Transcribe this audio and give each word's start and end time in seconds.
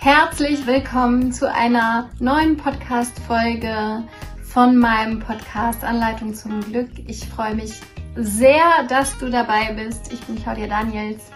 Herzlich 0.00 0.64
willkommen 0.64 1.32
zu 1.32 1.52
einer 1.52 2.08
neuen 2.20 2.56
Podcast-Folge 2.56 4.04
von 4.44 4.76
meinem 4.76 5.18
Podcast 5.18 5.82
Anleitung 5.82 6.32
zum 6.32 6.60
Glück. 6.60 6.88
Ich 7.08 7.26
freue 7.26 7.56
mich 7.56 7.80
sehr, 8.14 8.62
dass 8.88 9.18
du 9.18 9.28
dabei 9.28 9.72
bist. 9.72 10.12
Ich 10.12 10.20
bin 10.20 10.36
Claudia 10.36 10.68
Daniels, 10.68 11.32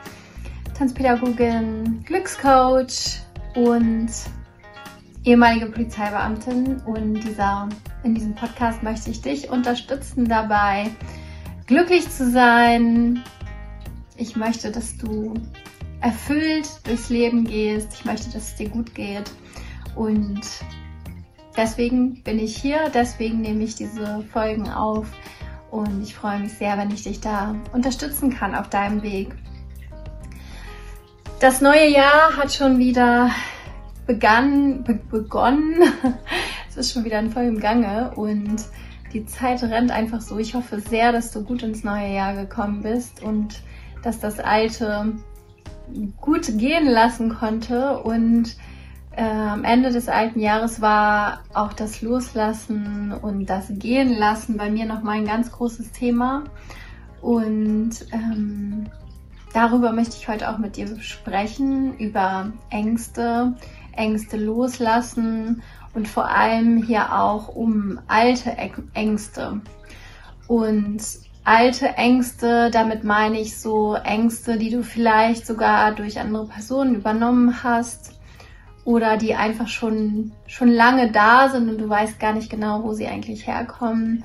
Tanzpädagogin, 0.79 2.05
Glückscoach 2.05 3.19
und 3.57 4.11
ehemalige 5.25 5.67
Polizeibeamtin. 5.67 6.81
Und 6.87 7.15
dieser, 7.15 7.69
in 8.05 8.15
diesem 8.15 8.37
Podcast 8.37 8.81
möchte 8.85 9.11
ich 9.11 9.21
dich 9.21 9.51
unterstützen 9.51 10.29
dabei, 10.29 10.89
glücklich 11.67 12.09
zu 12.09 12.31
sein. 12.31 13.25
Ich 14.17 14.37
möchte, 14.37 14.71
dass 14.71 14.97
du 14.99 15.35
erfüllt 16.03 16.69
durchs 16.87 17.09
Leben 17.09 17.45
gehst. 17.45 17.95
Ich 17.95 18.05
möchte, 18.05 18.31
dass 18.31 18.49
es 18.49 18.57
dir 18.57 18.69
gut 18.69 18.95
geht. 18.95 19.31
Und 19.95 20.41
deswegen 21.57 22.23
bin 22.23 22.39
ich 22.39 22.57
hier, 22.57 22.91
deswegen 22.93 23.41
nehme 23.41 23.63
ich 23.63 23.75
diese 23.75 24.23
Folgen 24.33 24.69
auf. 24.69 25.07
Und 25.71 26.03
ich 26.03 26.15
freue 26.15 26.41
mich 26.41 26.53
sehr, 26.53 26.77
wenn 26.77 26.91
ich 26.91 27.05
dich 27.05 27.21
da 27.21 27.55
unterstützen 27.73 28.31
kann 28.31 28.55
auf 28.55 28.69
deinem 28.69 29.03
Weg. 29.03 29.35
Das 31.41 31.61
neue 31.61 31.89
Jahr 31.89 32.37
hat 32.37 32.53
schon 32.53 32.79
wieder 32.79 33.31
begann, 34.07 34.85
be 34.85 34.95
begonnen. 34.95 35.83
es 36.69 36.77
ist 36.77 36.93
schon 36.93 37.05
wieder 37.05 37.19
in 37.19 37.31
vollem 37.31 37.59
Gange 37.59 38.13
und 38.17 38.65
die 39.13 39.27
Zeit 39.27 39.63
rennt 39.63 39.91
einfach 39.91 40.21
so. 40.21 40.39
Ich 40.39 40.55
hoffe 40.55 40.81
sehr, 40.81 41.13
dass 41.13 41.33
du 41.33 41.43
gut 41.43 41.63
ins 41.63 41.85
neue 41.85 42.15
Jahr 42.15 42.35
gekommen 42.35 42.83
bist 42.83 43.23
und 43.23 43.63
dass 44.03 44.21
das 44.21 44.41
alte 44.41 45.15
gut 46.21 46.59
gehen 46.59 46.87
lassen 46.87 47.35
konnte. 47.35 47.99
Und 47.99 48.57
äh, 49.17 49.23
am 49.23 49.65
Ende 49.65 49.91
des 49.91 50.09
alten 50.09 50.41
Jahres 50.41 50.81
war 50.81 51.41
auch 51.53 51.73
das 51.73 52.03
Loslassen 52.03 53.13
und 53.13 53.47
das 53.47 53.67
Gehen 53.69 54.17
lassen 54.17 54.57
bei 54.57 54.71
mir 54.71 54.87
nochmal 54.87 55.19
ein 55.19 55.27
ganz 55.27 55.53
großes 55.53 55.93
Thema. 55.93 56.45
Und 57.21 57.91
ähm, 58.13 58.87
darüber 59.53 59.93
möchte 59.93 60.17
ich 60.17 60.29
heute 60.29 60.51
auch 60.51 60.59
mit 60.59 60.77
dir 60.77 61.01
sprechen, 61.01 61.97
über 61.99 62.53
Ängste, 62.71 63.55
Ängste 63.93 64.37
loslassen 64.39 65.63
und 65.95 66.09
vor 66.09 66.29
allem 66.29 66.83
hier 66.83 67.13
auch 67.13 67.49
um 67.49 68.01
alte 68.09 68.57
Ängste. 68.95 69.61
Und 70.49 71.03
alte 71.45 71.89
Ängste, 71.97 72.71
damit 72.71 73.05
meine 73.05 73.41
ich 73.41 73.59
so 73.59 73.95
Ängste, 73.95 74.59
die 74.59 74.71
du 74.71 74.83
vielleicht 74.83 75.47
sogar 75.47 75.93
durch 75.93 76.21
andere 76.21 76.47
Personen 76.47 76.95
übernommen 76.95 77.63
hast 77.63 78.13
oder 78.85 79.17
die 79.17 79.35
einfach 79.35 79.69
schon, 79.69 80.33
schon 80.47 80.69
lange 80.69 81.11
da 81.11 81.49
sind 81.49 81.69
und 81.69 81.79
du 81.79 81.89
weißt 81.89 82.19
gar 82.19 82.33
nicht 82.33 82.51
genau, 82.51 82.83
wo 82.83 82.93
sie 82.93 83.07
eigentlich 83.07 83.47
herkommen. 83.47 84.25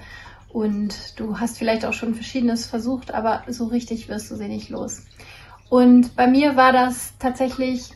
Und 0.50 1.20
du 1.20 1.40
hast 1.40 1.58
vielleicht 1.58 1.86
auch 1.86 1.94
schon 1.94 2.16
Verschiedenes 2.16 2.66
versucht, 2.66 3.14
aber 3.14 3.44
so 3.48 3.66
richtig 3.66 4.10
wirst 4.10 4.32
du 4.32 4.36
sie 4.36 4.48
nicht 4.48 4.70
los. 4.70 5.04
Und 5.70 6.16
bei 6.16 6.28
mir 6.28 6.56
war 6.56 6.72
das 6.72 7.14
tatsächlich, 7.20 7.92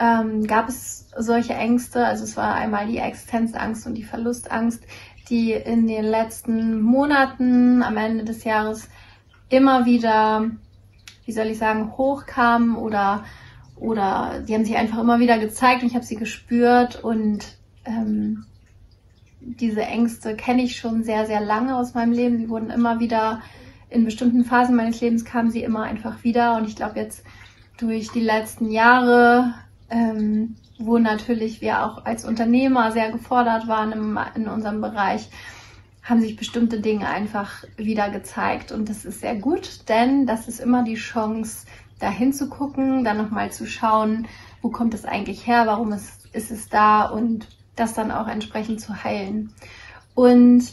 ähm, 0.00 0.46
gab 0.46 0.68
es 0.68 1.06
solche 1.16 1.54
Ängste. 1.54 2.04
Also 2.04 2.24
es 2.24 2.36
war 2.36 2.54
einmal 2.54 2.86
die 2.86 2.98
Existenzangst 2.98 3.86
und 3.86 3.94
die 3.94 4.04
Verlustangst, 4.04 4.82
die 5.32 5.52
in 5.52 5.86
den 5.86 6.04
letzten 6.04 6.82
Monaten 6.82 7.82
am 7.82 7.96
Ende 7.96 8.22
des 8.22 8.44
Jahres 8.44 8.90
immer 9.48 9.86
wieder, 9.86 10.50
wie 11.24 11.32
soll 11.32 11.46
ich 11.46 11.56
sagen, 11.56 11.96
hochkamen 11.96 12.76
oder, 12.76 13.24
oder 13.76 14.42
die 14.46 14.54
haben 14.54 14.66
sich 14.66 14.76
einfach 14.76 14.98
immer 14.98 15.20
wieder 15.20 15.38
gezeigt 15.38 15.82
und 15.82 15.88
ich 15.88 15.94
habe 15.94 16.04
sie 16.04 16.16
gespürt 16.16 17.02
und 17.02 17.56
ähm, 17.86 18.44
diese 19.40 19.80
Ängste 19.80 20.36
kenne 20.36 20.62
ich 20.62 20.76
schon 20.76 21.02
sehr, 21.02 21.26
sehr 21.26 21.40
lange 21.40 21.76
aus 21.76 21.94
meinem 21.94 22.12
Leben. 22.12 22.36
Sie 22.36 22.50
wurden 22.50 22.68
immer 22.68 23.00
wieder, 23.00 23.40
in 23.88 24.04
bestimmten 24.04 24.44
Phasen 24.44 24.76
meines 24.76 25.00
Lebens 25.00 25.24
kamen 25.24 25.50
sie 25.50 25.62
immer 25.62 25.84
einfach 25.84 26.24
wieder 26.24 26.56
und 26.56 26.68
ich 26.68 26.76
glaube 26.76 27.00
jetzt 27.00 27.24
durch 27.78 28.10
die 28.10 28.20
letzten 28.20 28.70
Jahre 28.70 29.54
ähm, 29.92 30.56
wo 30.78 30.98
natürlich 30.98 31.60
wir 31.60 31.84
auch 31.84 32.04
als 32.04 32.24
Unternehmer 32.24 32.90
sehr 32.92 33.12
gefordert 33.12 33.68
waren 33.68 33.92
im, 33.92 34.18
in 34.34 34.48
unserem 34.48 34.80
Bereich, 34.80 35.28
haben 36.02 36.20
sich 36.20 36.36
bestimmte 36.36 36.80
Dinge 36.80 37.06
einfach 37.08 37.64
wieder 37.76 38.10
gezeigt. 38.10 38.72
Und 38.72 38.88
das 38.88 39.04
ist 39.04 39.20
sehr 39.20 39.36
gut, 39.36 39.88
denn 39.88 40.26
das 40.26 40.48
ist 40.48 40.58
immer 40.58 40.82
die 40.82 40.94
Chance, 40.94 41.66
da 42.00 42.10
hinzugucken, 42.10 43.04
dann 43.04 43.18
nochmal 43.18 43.52
zu 43.52 43.66
schauen, 43.66 44.26
wo 44.60 44.70
kommt 44.70 44.94
es 44.94 45.04
eigentlich 45.04 45.46
her, 45.46 45.66
warum 45.66 45.92
ist, 45.92 46.26
ist 46.32 46.50
es 46.50 46.68
da 46.68 47.04
und 47.04 47.46
das 47.76 47.94
dann 47.94 48.10
auch 48.10 48.26
entsprechend 48.26 48.80
zu 48.80 49.04
heilen. 49.04 49.52
Und 50.14 50.64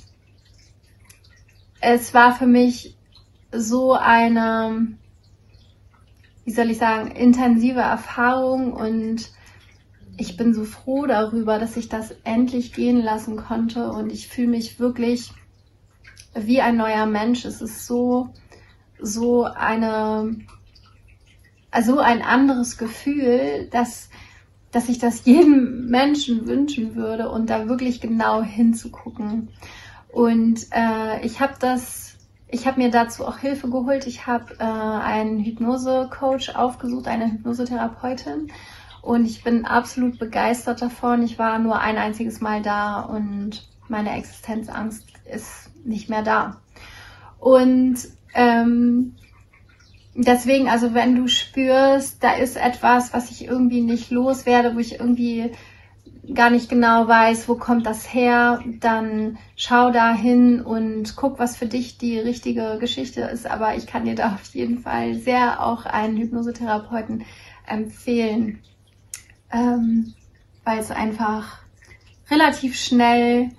es 1.81 2.13
war 2.13 2.33
für 2.33 2.47
mich 2.47 2.97
so 3.51 3.93
eine, 3.93 4.87
wie 6.49 6.53
soll 6.53 6.71
ich 6.71 6.79
sagen, 6.79 7.11
intensive 7.11 7.79
Erfahrung 7.79 8.73
und 8.73 9.29
ich 10.17 10.35
bin 10.35 10.55
so 10.55 10.63
froh 10.63 11.05
darüber, 11.05 11.59
dass 11.59 11.77
ich 11.77 11.89
das 11.89 12.09
endlich 12.23 12.73
gehen 12.73 13.03
lassen 13.03 13.35
konnte 13.35 13.91
und 13.91 14.11
ich 14.11 14.27
fühle 14.27 14.47
mich 14.47 14.79
wirklich 14.79 15.31
wie 16.33 16.59
ein 16.59 16.75
neuer 16.75 17.05
Mensch. 17.05 17.45
Es 17.45 17.61
ist 17.61 17.85
so, 17.85 18.29
so 18.99 19.43
eine, 19.43 20.37
also 21.69 21.99
ein 21.99 22.23
anderes 22.23 22.79
Gefühl, 22.79 23.67
dass, 23.69 24.09
dass 24.71 24.89
ich 24.89 24.97
das 24.97 25.25
jedem 25.25 25.85
Menschen 25.85 26.47
wünschen 26.47 26.95
würde 26.95 27.29
und 27.29 27.51
da 27.51 27.69
wirklich 27.69 28.01
genau 28.01 28.41
hinzugucken. 28.41 29.49
Und 30.11 30.65
äh, 30.71 31.23
ich 31.23 31.41
habe 31.41 31.53
das, 31.59 32.08
ich 32.51 32.65
habe 32.67 32.81
mir 32.81 32.89
dazu 32.89 33.25
auch 33.25 33.37
Hilfe 33.37 33.69
geholt. 33.69 34.07
Ich 34.07 34.27
habe 34.27 34.55
äh, 34.59 34.63
einen 34.63 35.39
Hypnose-Coach 35.39 36.55
aufgesucht, 36.55 37.07
eine 37.07 37.31
Hypnosetherapeutin 37.31 38.51
und 39.01 39.25
ich 39.25 39.43
bin 39.43 39.65
absolut 39.65 40.19
begeistert 40.19 40.81
davon. 40.81 41.23
Ich 41.23 41.39
war 41.39 41.59
nur 41.59 41.79
ein 41.79 41.97
einziges 41.97 42.41
Mal 42.41 42.61
da 42.61 43.01
und 43.01 43.67
meine 43.87 44.15
Existenzangst 44.17 45.05
ist 45.31 45.69
nicht 45.85 46.09
mehr 46.09 46.23
da. 46.23 46.57
Und 47.39 47.97
ähm, 48.33 49.15
deswegen, 50.15 50.67
also 50.67 50.93
wenn 50.93 51.15
du 51.15 51.27
spürst, 51.27 52.23
da 52.23 52.33
ist 52.33 52.57
etwas, 52.57 53.13
was 53.13 53.31
ich 53.31 53.45
irgendwie 53.45 53.81
nicht 53.81 54.11
loswerde, 54.11 54.75
wo 54.75 54.79
ich 54.79 54.99
irgendwie 54.99 55.51
gar 56.33 56.49
nicht 56.49 56.69
genau 56.69 57.07
weiß, 57.07 57.49
wo 57.49 57.55
kommt 57.55 57.85
das 57.85 58.13
her, 58.13 58.61
dann 58.79 59.37
schau 59.55 59.91
da 59.91 60.13
hin 60.13 60.61
und 60.61 61.15
guck, 61.15 61.39
was 61.39 61.57
für 61.57 61.65
dich 61.65 61.97
die 61.97 62.19
richtige 62.19 62.77
Geschichte 62.79 63.21
ist. 63.21 63.47
Aber 63.47 63.75
ich 63.75 63.87
kann 63.87 64.05
dir 64.05 64.15
da 64.15 64.33
auf 64.33 64.53
jeden 64.53 64.79
Fall 64.79 65.15
sehr 65.15 65.65
auch 65.65 65.85
einen 65.85 66.17
Hypnosetherapeuten 66.17 67.25
empfehlen 67.67 68.59
ähm, 69.51 70.13
weil 70.63 70.79
es 70.79 70.91
einfach 70.91 71.59
relativ 72.29 72.77
schnell 72.77 73.49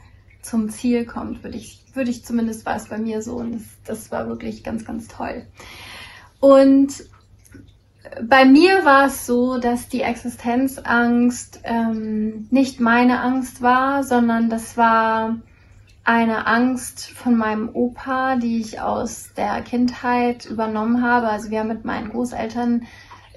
zum 0.42 0.70
Ziel 0.70 1.04
kommt, 1.04 1.42
würde 1.42 1.56
ich, 1.56 1.82
würde 1.94 2.10
ich 2.10 2.24
zumindest 2.24 2.64
war 2.64 2.76
es 2.76 2.88
bei 2.88 2.98
mir 2.98 3.22
so 3.22 3.36
und 3.36 3.52
das, 3.52 3.62
das 3.84 4.12
war 4.12 4.28
wirklich 4.28 4.62
ganz, 4.64 4.84
ganz 4.84 5.08
toll. 5.08 5.46
Und 6.38 7.04
bei 8.22 8.44
mir 8.44 8.84
war 8.84 9.06
es 9.06 9.26
so, 9.26 9.58
dass 9.58 9.88
die 9.88 10.02
Existenzangst 10.02 11.60
ähm, 11.64 12.48
nicht 12.50 12.80
meine 12.80 13.20
Angst 13.20 13.62
war, 13.62 14.02
sondern 14.02 14.50
das 14.50 14.76
war 14.76 15.36
eine 16.04 16.46
Angst 16.46 17.10
von 17.10 17.36
meinem 17.36 17.70
Opa, 17.72 18.36
die 18.36 18.60
ich 18.60 18.80
aus 18.80 19.32
der 19.36 19.60
Kindheit 19.62 20.44
übernommen 20.46 21.02
habe. 21.02 21.28
Also 21.28 21.50
wir 21.50 21.60
haben 21.60 21.68
mit 21.68 21.84
meinen 21.84 22.10
Großeltern 22.10 22.86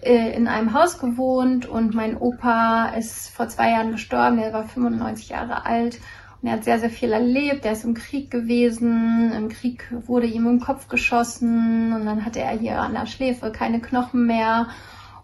äh, 0.02 0.36
in 0.36 0.48
einem 0.48 0.74
Haus 0.74 0.98
gewohnt 0.98 1.66
und 1.66 1.94
mein 1.94 2.18
Opa 2.18 2.90
ist 2.98 3.30
vor 3.30 3.48
zwei 3.50 3.72
Jahren 3.72 3.92
gestorben. 3.92 4.40
Er 4.40 4.54
war 4.54 4.68
95 4.68 5.30
Jahre 5.30 5.66
alt 5.66 6.00
und 6.44 6.50
er 6.50 6.56
hat 6.56 6.66
sehr, 6.66 6.78
sehr 6.78 6.90
viel 6.90 7.14
erlebt. 7.14 7.64
Er 7.64 7.72
ist 7.72 7.86
im 7.86 7.94
Krieg 7.94 8.30
gewesen. 8.30 9.32
Im 9.32 9.48
Krieg 9.48 9.86
wurde 10.06 10.28
ihm 10.28 10.46
im 10.46 10.60
Kopf 10.60 10.90
geschossen 10.90 11.94
und 11.94 12.06
dann 12.06 12.26
hatte 12.26 12.42
er 12.42 12.52
hier 12.58 12.82
an 12.82 12.92
der 12.92 13.06
Schläfe 13.06 13.50
keine 13.54 13.80
Knochen 13.80 14.26
mehr. 14.26 14.68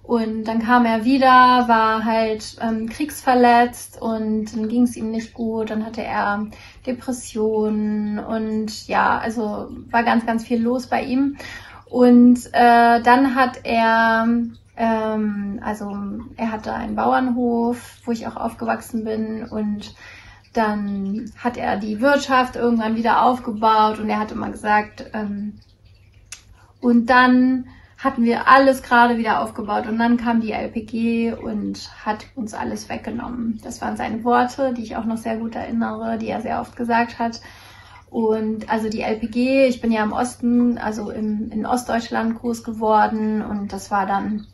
Und 0.01 0.45
dann 0.45 0.59
kam 0.59 0.85
er 0.85 1.03
wieder, 1.03 1.27
war 1.67 2.05
halt 2.05 2.55
ähm, 2.61 2.87
kriegsverletzt 2.87 4.01
und 4.01 4.55
dann 4.55 4.69
ging 4.69 4.83
es 4.83 4.95
ihm 4.95 5.11
nicht 5.11 5.33
gut. 5.33 5.71
Dann 5.71 5.85
hatte 5.85 6.01
er 6.03 6.47
Depressionen 6.87 8.19
und 8.19 8.87
ja, 8.87 9.17
also 9.17 9.71
war 9.91 10.03
ganz, 10.03 10.25
ganz 10.25 10.45
viel 10.45 10.61
los 10.61 10.87
bei 10.87 11.03
ihm. 11.03 11.35
Und 11.89 12.45
äh, 12.53 13.01
dann 13.01 13.35
hat 13.35 13.59
er 13.65 14.25
ähm, 14.77 15.59
also 15.61 15.97
er 16.37 16.51
hatte 16.53 16.73
einen 16.73 16.95
Bauernhof, 16.95 17.97
wo 18.05 18.11
ich 18.13 18.25
auch 18.25 18.37
aufgewachsen 18.37 19.03
bin 19.03 19.43
und 19.43 19.93
dann 20.53 21.31
hat 21.37 21.57
er 21.57 21.77
die 21.77 22.01
Wirtschaft 22.01 22.55
irgendwann 22.55 22.95
wieder 22.95 23.23
aufgebaut 23.23 23.99
und 23.99 24.09
er 24.09 24.19
hat 24.19 24.31
immer 24.31 24.49
gesagt, 24.49 25.05
ähm, 25.13 25.59
und 26.81 27.09
dann 27.09 27.65
hatten 27.97 28.23
wir 28.23 28.47
alles 28.47 28.81
gerade 28.81 29.17
wieder 29.17 29.41
aufgebaut 29.41 29.85
und 29.85 29.99
dann 29.99 30.15
kam 30.15 30.39
die 30.39 30.53
LPG 30.53 31.33
und 31.33 31.89
hat 32.05 32.25
uns 32.35 32.53
alles 32.53 32.87
weggenommen. 32.87 33.59
Das 33.61 33.81
waren 33.81 33.97
seine 33.97 34.23
Worte, 34.23 34.73
die 34.73 34.83
ich 34.83 34.95
auch 34.95 35.03
noch 35.03 35.17
sehr 35.17 35.35
gut 35.35 35.55
erinnere, 35.55 36.17
die 36.17 36.29
er 36.29 36.41
sehr 36.41 36.61
oft 36.61 36.77
gesagt 36.77 37.19
hat. 37.19 37.41
Und 38.09 38.69
also 38.69 38.89
die 38.89 39.01
LPG, 39.01 39.67
ich 39.67 39.81
bin 39.81 39.91
ja 39.91 40.01
im 40.03 40.13
Osten, 40.13 40.77
also 40.77 41.11
im, 41.11 41.51
in 41.51 41.65
Ostdeutschland 41.65 42.39
groß 42.39 42.63
geworden 42.63 43.41
und 43.41 43.73
das 43.73 43.91
war 43.91 44.05
dann 44.05 44.47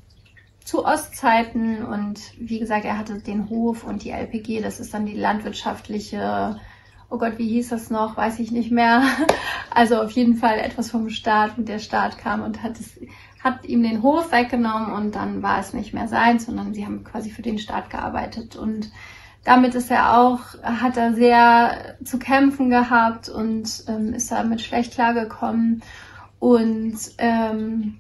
zu 0.66 0.84
Ostzeiten 0.84 1.86
und 1.86 2.20
wie 2.38 2.60
gesagt, 2.60 2.84
er 2.84 2.98
hatte 2.98 3.22
den 3.22 3.50
Hof 3.50 3.86
und 3.86 4.04
die 4.04 4.10
LPG, 4.10 4.62
das 4.62 4.82
ist 4.82 4.94
dann 4.94 5.06
die 5.06 5.16
landwirtschaftliche 5.16 6.60
oh 7.10 7.18
Gott, 7.18 7.38
wie 7.38 7.48
hieß 7.48 7.70
das 7.70 7.90
noch, 7.90 8.18
weiß 8.18 8.40
ich 8.40 8.52
nicht 8.52 8.72
mehr. 8.72 9.04
Also 9.72 10.02
auf 10.02 10.12
jeden 10.12 10.38
Fall 10.38 10.58
etwas 10.60 10.90
vom 10.90 11.10
Staat 11.10 11.58
und 11.58 11.68
der 11.68 11.80
Staat 11.80 12.18
kam 12.18 12.44
und 12.44 12.64
hat 12.64 12.80
es, 12.80 12.98
hat 13.44 13.66
ihm 13.66 13.84
den 13.84 14.02
Hof 14.02 14.32
weggenommen 14.32 14.94
und 14.94 15.16
dann 15.16 15.44
war 15.44 15.60
es 15.60 15.74
nicht 15.74 15.94
mehr 15.94 16.08
sein, 16.08 16.40
sondern 16.40 16.74
sie 16.74 16.86
haben 16.86 17.04
quasi 17.04 17.30
für 17.30 17.42
den 17.42 17.58
Staat 17.60 17.90
gearbeitet 17.90 18.56
und 18.56 18.90
damit 19.44 19.76
ist 19.76 19.92
er 19.92 20.18
auch, 20.18 20.40
hat 20.64 20.96
er 20.96 21.14
sehr 21.14 21.98
zu 22.06 22.20
kämpfen 22.20 22.70
gehabt 22.70 23.28
und 23.28 23.84
ähm, 23.90 24.14
ist 24.14 24.32
damit 24.32 24.62
schlecht 24.62 24.94
klargekommen. 24.94 25.84
Und 26.40 26.98
ähm, 27.18 27.98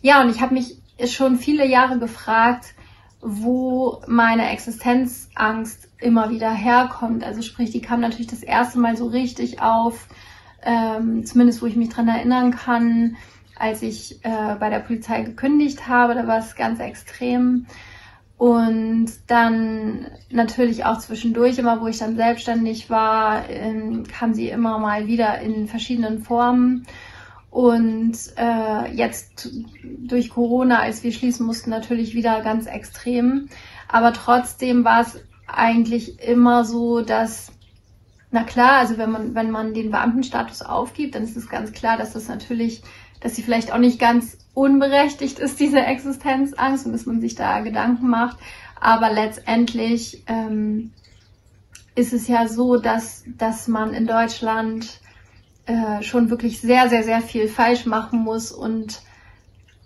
ja, 0.00 0.22
und 0.22 0.30
ich 0.30 0.40
habe 0.40 0.54
mich 0.54 0.80
schon 1.06 1.38
viele 1.38 1.66
Jahre 1.66 1.98
gefragt, 1.98 2.74
wo 3.20 4.00
meine 4.06 4.50
Existenzangst 4.50 5.88
immer 5.98 6.30
wieder 6.30 6.52
herkommt. 6.52 7.24
Also 7.24 7.42
sprich, 7.42 7.70
die 7.70 7.80
kam 7.80 8.00
natürlich 8.00 8.28
das 8.28 8.42
erste 8.42 8.78
Mal 8.78 8.96
so 8.96 9.06
richtig 9.06 9.60
auf, 9.60 10.08
ähm, 10.62 11.24
zumindest 11.24 11.62
wo 11.62 11.66
ich 11.66 11.76
mich 11.76 11.88
dran 11.88 12.08
erinnern 12.08 12.52
kann, 12.52 13.16
als 13.56 13.82
ich 13.82 14.24
äh, 14.24 14.54
bei 14.58 14.70
der 14.70 14.80
Polizei 14.80 15.22
gekündigt 15.22 15.88
habe. 15.88 16.14
Da 16.14 16.26
war 16.26 16.38
es 16.38 16.54
ganz 16.54 16.78
extrem. 16.80 17.66
Und 18.36 19.10
dann 19.26 20.06
natürlich 20.30 20.84
auch 20.84 20.98
zwischendurch, 20.98 21.58
immer 21.58 21.80
wo 21.80 21.88
ich 21.88 21.98
dann 21.98 22.14
selbstständig 22.14 22.88
war, 22.88 23.50
ähm, 23.50 24.04
kam 24.06 24.32
sie 24.32 24.48
immer 24.48 24.78
mal 24.78 25.08
wieder 25.08 25.40
in 25.40 25.66
verschiedenen 25.66 26.22
Formen. 26.22 26.86
Und 27.50 28.16
äh, 28.36 28.92
jetzt 28.94 29.48
durch 29.82 30.30
Corona, 30.30 30.80
als 30.80 31.02
wir 31.02 31.12
schließen 31.12 31.46
mussten, 31.46 31.70
natürlich 31.70 32.14
wieder 32.14 32.42
ganz 32.42 32.66
extrem. 32.66 33.48
Aber 33.88 34.12
trotzdem 34.12 34.84
war 34.84 35.00
es 35.00 35.18
eigentlich 35.46 36.20
immer 36.22 36.64
so, 36.64 37.00
dass, 37.00 37.50
na 38.30 38.44
klar, 38.44 38.72
also 38.72 38.98
wenn 38.98 39.10
man, 39.10 39.34
wenn 39.34 39.50
man 39.50 39.72
den 39.72 39.90
Beamtenstatus 39.90 40.62
aufgibt, 40.62 41.14
dann 41.14 41.24
ist 41.24 41.36
es 41.36 41.48
ganz 41.48 41.72
klar, 41.72 41.96
dass 41.96 42.12
das 42.12 42.28
natürlich, 42.28 42.82
dass 43.20 43.34
sie 43.34 43.42
vielleicht 43.42 43.72
auch 43.72 43.78
nicht 43.78 43.98
ganz 43.98 44.36
unberechtigt 44.52 45.38
ist, 45.38 45.58
diese 45.58 45.80
Existenzangst 45.80 46.84
und 46.84 46.92
dass 46.92 47.06
man 47.06 47.20
sich 47.20 47.34
da 47.34 47.60
Gedanken 47.60 48.08
macht. 48.08 48.36
Aber 48.80 49.10
letztendlich 49.10 50.22
ähm, 50.26 50.92
ist 51.94 52.12
es 52.12 52.28
ja 52.28 52.46
so, 52.46 52.76
dass, 52.76 53.24
dass 53.38 53.68
man 53.68 53.94
in 53.94 54.06
Deutschland 54.06 55.00
äh, 55.68 56.02
schon 56.02 56.30
wirklich 56.30 56.60
sehr, 56.60 56.88
sehr, 56.88 57.04
sehr 57.04 57.20
viel 57.20 57.46
falsch 57.46 57.86
machen 57.86 58.20
muss 58.20 58.52
und 58.52 59.02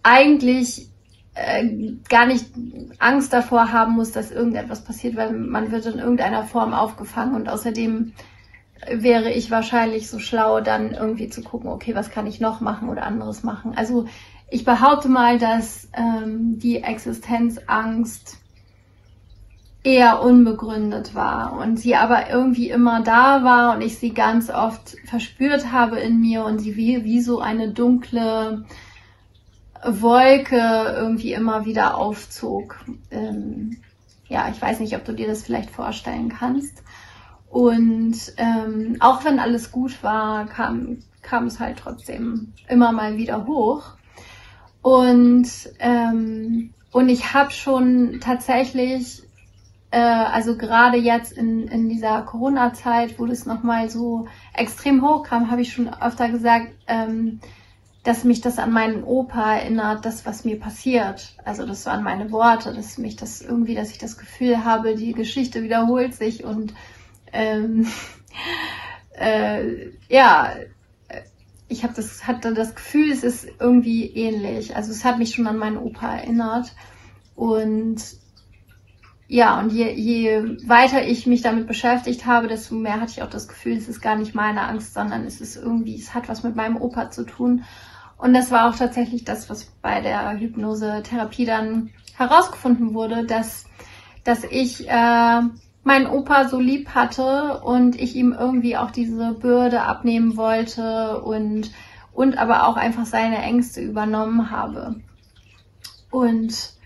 eigentlich 0.03 0.89
äh, 1.35 1.93
gar 2.09 2.27
nicht 2.27 2.47
Angst 2.99 3.33
davor 3.33 3.73
haben 3.73 3.95
muss, 3.95 4.13
dass 4.13 4.31
irgendetwas 4.31 4.85
passiert, 4.85 5.17
weil 5.17 5.33
man 5.33 5.73
wird 5.73 5.87
in 5.87 5.99
irgendeiner 5.99 6.45
Form 6.45 6.73
aufgefangen 6.73 7.35
und 7.35 7.49
außerdem 7.49 8.13
wäre 8.91 9.33
ich 9.33 9.51
wahrscheinlich 9.51 10.09
so 10.09 10.19
schlau, 10.19 10.61
dann 10.61 10.93
irgendwie 10.93 11.29
zu 11.29 11.43
gucken, 11.43 11.71
okay, 11.71 11.95
was 11.95 12.11
kann 12.11 12.27
ich 12.27 12.41
noch 12.41 12.61
machen 12.61 12.89
oder 12.89 13.05
anderes 13.05 13.43
machen. 13.43 13.73
Also 13.77 14.07
ich 14.51 14.65
behaupte 14.65 15.09
mal, 15.09 15.39
dass 15.39 15.89
ähm, 15.95 16.59
die 16.59 16.83
Existenzangst 16.83 18.39
eher 19.85 20.23
unbegründet 20.23 21.15
war 21.15 21.55
und 21.55 21.77
sie 21.77 21.97
aber 21.97 22.31
irgendwie 22.31 22.71
immer 22.71 23.03
da 23.03 23.43
war 23.43 23.75
und 23.75 23.83
ich 23.83 23.99
sie 23.99 24.15
ganz 24.15 24.49
oft 24.49 24.97
verspürt 25.07 25.73
habe 25.73 25.99
in 25.99 26.21
mir 26.21 26.45
und 26.45 26.61
sie 26.61 26.77
wie, 26.77 27.05
wie 27.05 27.21
so 27.21 27.41
eine 27.41 27.71
dunkle 27.71 28.65
Wolke 29.85 30.95
irgendwie 30.97 31.33
immer 31.33 31.65
wieder 31.65 31.97
aufzog. 31.97 32.85
Ähm, 33.11 33.79
ja, 34.29 34.49
ich 34.51 34.63
weiß 34.63 34.79
nicht, 34.81 34.95
ob 34.95 35.05
du 35.05 35.13
dir 35.13 35.27
das 35.27 35.43
vielleicht 35.43 35.71
vorstellen 35.71 36.29
kannst. 36.29 36.83
Und 37.51 38.17
ähm, 38.37 38.97
auch 39.01 39.25
wenn 39.25 39.41
alles 39.41 39.73
gut 39.73 40.03
war, 40.03 40.47
kam, 40.47 40.99
kam 41.21 41.47
es 41.47 41.59
halt 41.59 41.79
trotzdem 41.79 42.53
immer 42.69 42.93
mal 42.93 43.17
wieder 43.17 43.47
hoch. 43.47 43.97
Und, 44.81 45.49
ähm, 45.81 46.73
und 46.93 47.09
ich 47.09 47.35
habe 47.35 47.51
schon 47.51 48.21
tatsächlich 48.21 49.23
äh, 49.93 49.99
also 49.99 50.57
gerade 50.57 50.97
jetzt 50.97 51.33
in, 51.33 51.69
in 51.69 51.89
dieser 51.91 52.23
Corona-Zeit, 52.23 53.19
wo 53.19 53.27
das 53.27 53.45
nochmal 53.47 53.91
so 53.91 54.27
extrem 54.55 55.07
hoch 55.07 55.23
kam, 55.23 55.51
habe 55.51 55.61
ich 55.61 55.73
schon 55.73 55.93
öfter 55.93 56.31
gesagt, 56.31 56.69
ähm, 56.87 57.41
dass 58.03 58.25
mich 58.25 58.41
das 58.41 58.59
an 58.59 58.73
meinen 58.73 59.05
Opa 59.05 59.57
erinnert, 59.57 60.05
das, 60.05 60.27
was 60.27 60.45
mir 60.45 60.59
passiert. 60.59 61.37
Also 61.45 61.67
das 61.67 61.85
waren 61.87 62.03
meine 62.03 62.33
Worte, 62.33 62.73
dass 62.73 62.97
mich 62.99 63.17
das 63.17 63.43
irgendwie, 63.43 63.75
dass 63.75 63.91
ich 63.91 63.99
das 63.99 64.17
Gefühl 64.17 64.65
habe, 64.65 64.97
die 64.97 65.13
Geschichte 65.13 65.63
wiederholt 65.63 66.15
sich 66.15 66.43
und 66.43 66.73
ähm, 67.33 67.87
äh, 69.13 69.91
ja, 70.09 70.55
ich 71.69 71.83
das, 71.83 72.27
hatte 72.27 72.55
das 72.55 72.75
Gefühl, 72.75 73.13
es 73.13 73.23
ist 73.23 73.47
irgendwie 73.61 74.07
ähnlich. 74.07 74.75
Also 74.75 74.91
es 74.91 75.05
hat 75.05 75.19
mich 75.19 75.35
schon 75.35 75.47
an 75.47 75.59
meinen 75.59 75.79
Opa 75.79 76.17
erinnert. 76.17 76.75
Und 77.35 78.03
ja, 79.33 79.59
und 79.59 79.73
je, 79.73 79.91
je 79.91 80.59
weiter 80.67 81.07
ich 81.07 81.27
mich 81.27 81.41
damit 81.41 81.67
beschäftigt 81.67 82.27
habe, 82.27 82.49
desto 82.49 82.75
mehr 82.75 83.01
hatte 83.01 83.13
ich 83.13 83.23
auch 83.23 83.31
das 83.31 83.49
Gefühl, 83.49 83.79
es 83.79 83.89
ist 83.89 84.03
gar 84.03 84.15
nicht 84.15 84.35
meine 84.35 84.61
Angst, 84.61 84.93
sondern 84.93 85.25
es 85.25 85.41
ist 85.41 85.57
irgendwie, 85.57 85.97
es 85.97 86.13
hat 86.13 86.29
was 86.29 86.43
mit 86.43 86.55
meinem 86.55 86.77
Opa 86.77 87.11
zu 87.11 87.25
tun. 87.25 87.65
Und 88.19 88.35
das 88.35 88.51
war 88.51 88.69
auch 88.69 88.77
tatsächlich 88.77 89.25
das, 89.25 89.49
was 89.49 89.65
bei 89.81 90.03
der 90.03 90.39
Hypnose-Therapie 90.39 91.47
dann 91.47 91.89
herausgefunden 92.19 92.93
wurde, 92.93 93.25
dass, 93.25 93.65
dass 94.23 94.45
ich 94.45 94.87
äh, 94.87 95.41
meinen 95.83 96.07
Opa 96.09 96.47
so 96.47 96.61
lieb 96.61 96.91
hatte 96.91 97.63
und 97.63 97.99
ich 97.99 98.15
ihm 98.15 98.37
irgendwie 98.39 98.77
auch 98.77 98.91
diese 98.91 99.33
Bürde 99.33 99.81
abnehmen 99.81 100.37
wollte 100.37 101.23
und, 101.23 101.71
und 102.13 102.37
aber 102.37 102.67
auch 102.67 102.77
einfach 102.77 103.07
seine 103.07 103.39
Ängste 103.39 103.81
übernommen 103.81 104.51
habe. 104.51 104.97
Und 106.11 106.82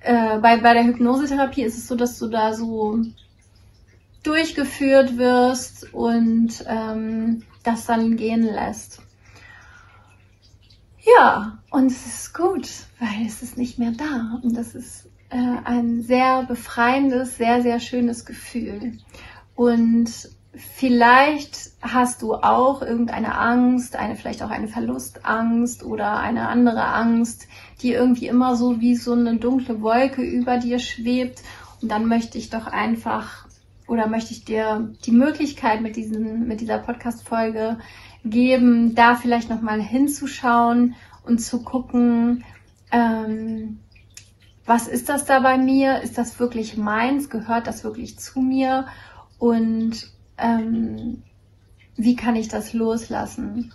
äh, 0.00 0.38
bei, 0.38 0.56
bei 0.58 0.74
der 0.74 0.84
Hypnosetherapie 0.84 1.62
ist 1.62 1.78
es 1.78 1.88
so, 1.88 1.94
dass 1.94 2.18
du 2.18 2.28
da 2.28 2.54
so 2.54 3.02
durchgeführt 4.22 5.16
wirst 5.16 5.92
und 5.94 6.64
ähm, 6.66 7.42
das 7.62 7.86
dann 7.86 8.16
gehen 8.16 8.42
lässt. 8.42 9.02
Ja, 11.16 11.58
und 11.70 11.86
es 11.86 12.06
ist 12.06 12.34
gut, 12.34 12.68
weil 12.98 13.26
es 13.26 13.42
ist 13.42 13.56
nicht 13.56 13.78
mehr 13.78 13.92
da. 13.92 14.38
Und 14.42 14.56
das 14.56 14.74
ist 14.74 15.06
äh, 15.30 15.56
ein 15.64 16.02
sehr 16.02 16.44
befreiendes, 16.44 17.36
sehr, 17.36 17.62
sehr 17.62 17.80
schönes 17.80 18.26
Gefühl. 18.26 18.98
Und 19.54 20.30
vielleicht 20.54 21.70
hast 21.80 22.22
du 22.22 22.34
auch 22.34 22.82
irgendeine 22.82 23.38
Angst, 23.38 23.96
eine 23.96 24.16
vielleicht 24.16 24.42
auch 24.42 24.50
eine 24.50 24.68
Verlustangst 24.68 25.84
oder 25.84 26.18
eine 26.18 26.48
andere 26.48 26.84
Angst, 26.84 27.46
die 27.82 27.92
irgendwie 27.92 28.26
immer 28.26 28.56
so 28.56 28.80
wie 28.80 28.96
so 28.96 29.12
eine 29.12 29.36
dunkle 29.36 29.80
Wolke 29.80 30.22
über 30.22 30.58
dir 30.58 30.78
schwebt. 30.78 31.42
Und 31.80 31.90
dann 31.90 32.06
möchte 32.06 32.38
ich 32.38 32.50
doch 32.50 32.66
einfach 32.66 33.46
oder 33.86 34.06
möchte 34.06 34.32
ich 34.32 34.44
dir 34.44 34.92
die 35.04 35.12
Möglichkeit 35.12 35.80
mit, 35.80 35.96
diesen, 35.96 36.46
mit 36.46 36.60
dieser 36.60 36.78
Podcast-Folge 36.78 37.78
geben, 38.24 38.94
da 38.94 39.16
vielleicht 39.16 39.50
nochmal 39.50 39.80
hinzuschauen 39.80 40.94
und 41.24 41.40
zu 41.40 41.62
gucken, 41.62 42.44
ähm, 42.92 43.80
was 44.66 44.86
ist 44.86 45.08
das 45.08 45.24
da 45.24 45.40
bei 45.40 45.58
mir? 45.58 46.02
Ist 46.02 46.18
das 46.18 46.38
wirklich 46.38 46.76
meins? 46.76 47.30
Gehört 47.30 47.66
das 47.66 47.82
wirklich 47.82 48.18
zu 48.18 48.40
mir? 48.40 48.86
Und 49.38 50.12
ähm, 50.40 51.22
wie 51.96 52.16
kann 52.16 52.36
ich 52.36 52.48
das 52.48 52.72
loslassen? 52.72 53.72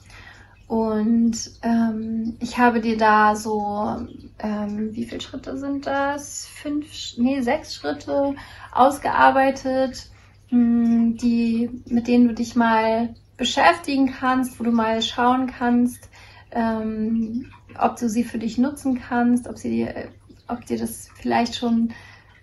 Und 0.67 1.51
ähm, 1.62 2.38
ich 2.39 2.57
habe 2.57 2.81
dir 2.81 2.98
da 2.98 3.36
so, 3.36 4.07
ähm, 4.39 4.95
wie 4.95 5.05
viele 5.05 5.22
Schritte 5.22 5.57
sind 5.57 5.86
das? 5.86 6.48
Fünf, 6.48 7.17
nee, 7.17 7.41
sechs 7.41 7.75
Schritte 7.75 8.36
ausgearbeitet, 8.72 10.10
mh, 10.50 10.57
hm, 10.57 11.17
die, 11.17 11.69
mit 11.86 12.07
denen 12.07 12.29
du 12.29 12.34
dich 12.34 12.55
mal 12.55 13.13
beschäftigen 13.38 14.12
kannst, 14.12 14.60
wo 14.60 14.63
du 14.63 14.72
mal 14.72 15.01
schauen 15.01 15.48
kannst, 15.48 16.10
ähm, 16.51 17.51
ob 17.77 17.98
du 17.98 18.10
sie 18.10 18.24
für 18.24 18.39
dich 18.39 18.57
nutzen 18.57 19.00
kannst, 19.00 19.48
ob 19.48 19.57
sie 19.57 19.69
dir, 19.69 20.10
ob 20.48 20.65
dir 20.65 20.79
das 20.79 21.10
vielleicht 21.15 21.55
schon 21.55 21.93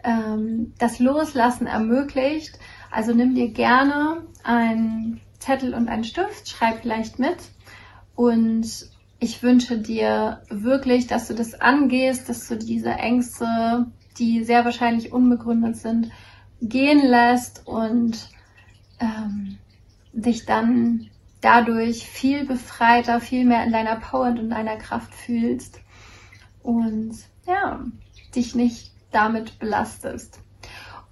ähm, 0.05 0.75
das 0.79 0.99
Loslassen 1.01 1.67
ermöglicht. 1.67 2.59
Also 2.93 3.15
nimm 3.15 3.35
dir 3.35 3.49
gerne 3.49 4.19
einen 4.45 5.21
Zettel 5.39 5.73
und 5.75 5.89
einen 5.89 6.05
Stift, 6.05 6.49
schreib 6.49 6.83
vielleicht 6.83 7.19
mit 7.19 7.39
und 8.15 8.67
ich 9.19 9.43
wünsche 9.43 9.79
dir 9.79 10.43
wirklich, 10.51 11.07
dass 11.07 11.29
du 11.29 11.35
das 11.35 11.55
angehst, 11.55 12.29
dass 12.29 12.49
du 12.49 12.57
diese 12.57 12.91
Ängste, 12.91 13.87
die 14.19 14.45
sehr 14.45 14.65
wahrscheinlich 14.67 15.13
unbegründet 15.13 15.77
sind, 15.77 16.11
gehen 16.61 17.07
lässt 17.07 17.67
und 17.67 18.29
ähm, 19.01 19.59
dich 20.13 20.45
dann 20.45 21.09
dadurch 21.41 22.07
viel 22.07 22.45
befreiter, 22.45 23.21
viel 23.21 23.47
mehr 23.47 23.65
in 23.65 23.73
deiner 23.73 23.97
Power 23.97 24.27
und 24.27 24.39
in 24.39 24.51
deiner 24.51 24.77
Kraft 24.77 25.15
fühlst 25.15 25.81
und 26.63 27.15
ja, 27.47 27.81
dich 28.35 28.55
nicht 28.55 28.93
damit 29.13 29.59
belastest. 29.59 30.41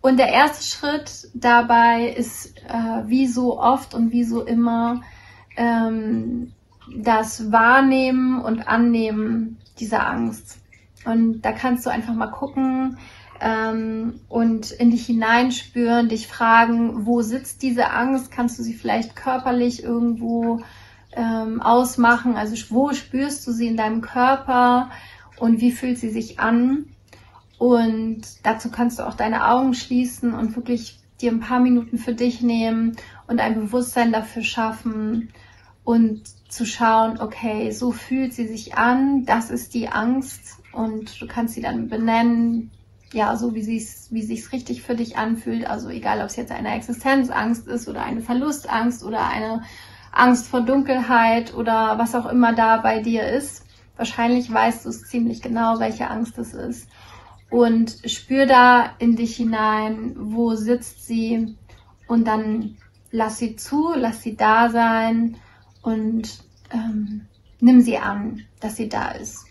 Und 0.00 0.18
der 0.18 0.28
erste 0.28 0.64
Schritt 0.64 1.28
dabei 1.34 2.08
ist, 2.08 2.56
äh, 2.66 3.02
wie 3.06 3.26
so 3.26 3.60
oft 3.60 3.94
und 3.94 4.12
wie 4.12 4.24
so 4.24 4.42
immer, 4.42 5.02
ähm, 5.56 6.52
das 6.96 7.52
Wahrnehmen 7.52 8.40
und 8.40 8.66
Annehmen 8.66 9.58
dieser 9.78 10.06
Angst. 10.06 10.58
Und 11.04 11.42
da 11.42 11.52
kannst 11.52 11.86
du 11.86 11.90
einfach 11.90 12.14
mal 12.14 12.30
gucken 12.30 12.98
ähm, 13.40 14.20
und 14.28 14.70
in 14.70 14.90
dich 14.90 15.06
hineinspüren, 15.06 16.08
dich 16.08 16.26
fragen, 16.26 17.06
wo 17.06 17.22
sitzt 17.22 17.62
diese 17.62 17.90
Angst? 17.90 18.30
Kannst 18.30 18.58
du 18.58 18.62
sie 18.62 18.74
vielleicht 18.74 19.16
körperlich 19.16 19.82
irgendwo 19.82 20.60
ähm, 21.12 21.60
ausmachen? 21.60 22.36
Also 22.36 22.56
wo 22.70 22.92
spürst 22.92 23.46
du 23.46 23.52
sie 23.52 23.66
in 23.66 23.76
deinem 23.76 24.02
Körper 24.02 24.90
und 25.38 25.60
wie 25.60 25.72
fühlt 25.72 25.98
sie 25.98 26.10
sich 26.10 26.38
an? 26.38 26.86
Und 27.60 28.22
dazu 28.42 28.70
kannst 28.70 28.98
du 28.98 29.06
auch 29.06 29.12
deine 29.12 29.46
Augen 29.46 29.74
schließen 29.74 30.32
und 30.32 30.56
wirklich 30.56 30.98
dir 31.20 31.30
ein 31.30 31.40
paar 31.40 31.60
Minuten 31.60 31.98
für 31.98 32.14
dich 32.14 32.40
nehmen 32.40 32.96
und 33.26 33.38
ein 33.38 33.54
Bewusstsein 33.54 34.12
dafür 34.12 34.42
schaffen 34.42 35.28
und 35.84 36.22
zu 36.50 36.64
schauen, 36.64 37.20
okay, 37.20 37.70
so 37.70 37.92
fühlt 37.92 38.32
sie 38.32 38.46
sich 38.46 38.78
an, 38.78 39.26
das 39.26 39.50
ist 39.50 39.74
die 39.74 39.88
Angst 39.88 40.62
und 40.72 41.20
du 41.20 41.26
kannst 41.26 41.52
sie 41.52 41.60
dann 41.60 41.90
benennen, 41.90 42.70
ja, 43.12 43.36
so 43.36 43.54
wie 43.54 43.76
es 43.76 44.08
wie 44.10 44.22
sich's 44.22 44.52
richtig 44.52 44.80
für 44.80 44.94
dich 44.94 45.18
anfühlt, 45.18 45.66
also 45.66 45.90
egal, 45.90 46.20
ob 46.20 46.28
es 46.28 46.36
jetzt 46.36 46.52
eine 46.52 46.74
Existenzangst 46.74 47.66
ist 47.66 47.88
oder 47.88 48.02
eine 48.04 48.22
Verlustangst 48.22 49.04
oder 49.04 49.28
eine 49.28 49.64
Angst 50.12 50.46
vor 50.48 50.62
Dunkelheit 50.62 51.52
oder 51.52 51.98
was 51.98 52.14
auch 52.14 52.24
immer 52.24 52.54
da 52.54 52.78
bei 52.78 53.02
dir 53.02 53.28
ist. 53.28 53.66
Wahrscheinlich 53.98 54.50
weißt 54.50 54.86
du 54.86 54.88
es 54.88 55.02
ziemlich 55.08 55.42
genau, 55.42 55.78
welche 55.78 56.08
Angst 56.08 56.38
es 56.38 56.54
ist 56.54 56.88
und 57.50 57.98
spür 58.06 58.46
da 58.46 58.94
in 58.98 59.16
dich 59.16 59.36
hinein, 59.36 60.14
wo 60.16 60.54
sitzt 60.54 61.06
sie 61.06 61.56
und 62.06 62.26
dann 62.26 62.76
lass 63.10 63.38
sie 63.38 63.56
zu, 63.56 63.92
lass 63.94 64.22
sie 64.22 64.36
da 64.36 64.70
sein 64.70 65.36
und 65.82 66.44
ähm, 66.70 67.26
nimm 67.60 67.80
sie 67.80 67.98
an, 67.98 68.44
dass 68.60 68.76
sie 68.76 68.88
da 68.88 69.10
ist. 69.10 69.46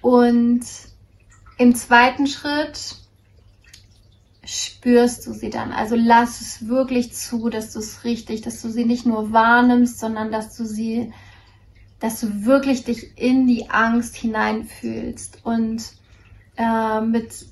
Und 0.00 0.64
im 1.58 1.74
zweiten 1.74 2.26
Schritt 2.26 2.96
spürst 4.44 5.26
du 5.26 5.32
sie 5.32 5.50
dann. 5.50 5.72
Also 5.72 5.96
lass 5.96 6.40
es 6.40 6.68
wirklich 6.68 7.12
zu, 7.14 7.48
dass 7.48 7.72
du 7.72 7.78
es 7.78 8.04
richtig, 8.04 8.42
dass 8.42 8.60
du 8.62 8.68
sie 8.68 8.84
nicht 8.84 9.06
nur 9.06 9.32
wahrnimmst, 9.32 9.98
sondern 9.98 10.30
dass 10.30 10.56
du 10.56 10.64
sie, 10.64 11.12
dass 11.98 12.20
du 12.20 12.44
wirklich 12.44 12.84
dich 12.84 13.16
in 13.16 13.46
die 13.46 13.70
Angst 13.70 14.14
hineinfühlst 14.16 15.38
und 15.44 15.82
äh, 16.56 17.00
mit 17.00 17.46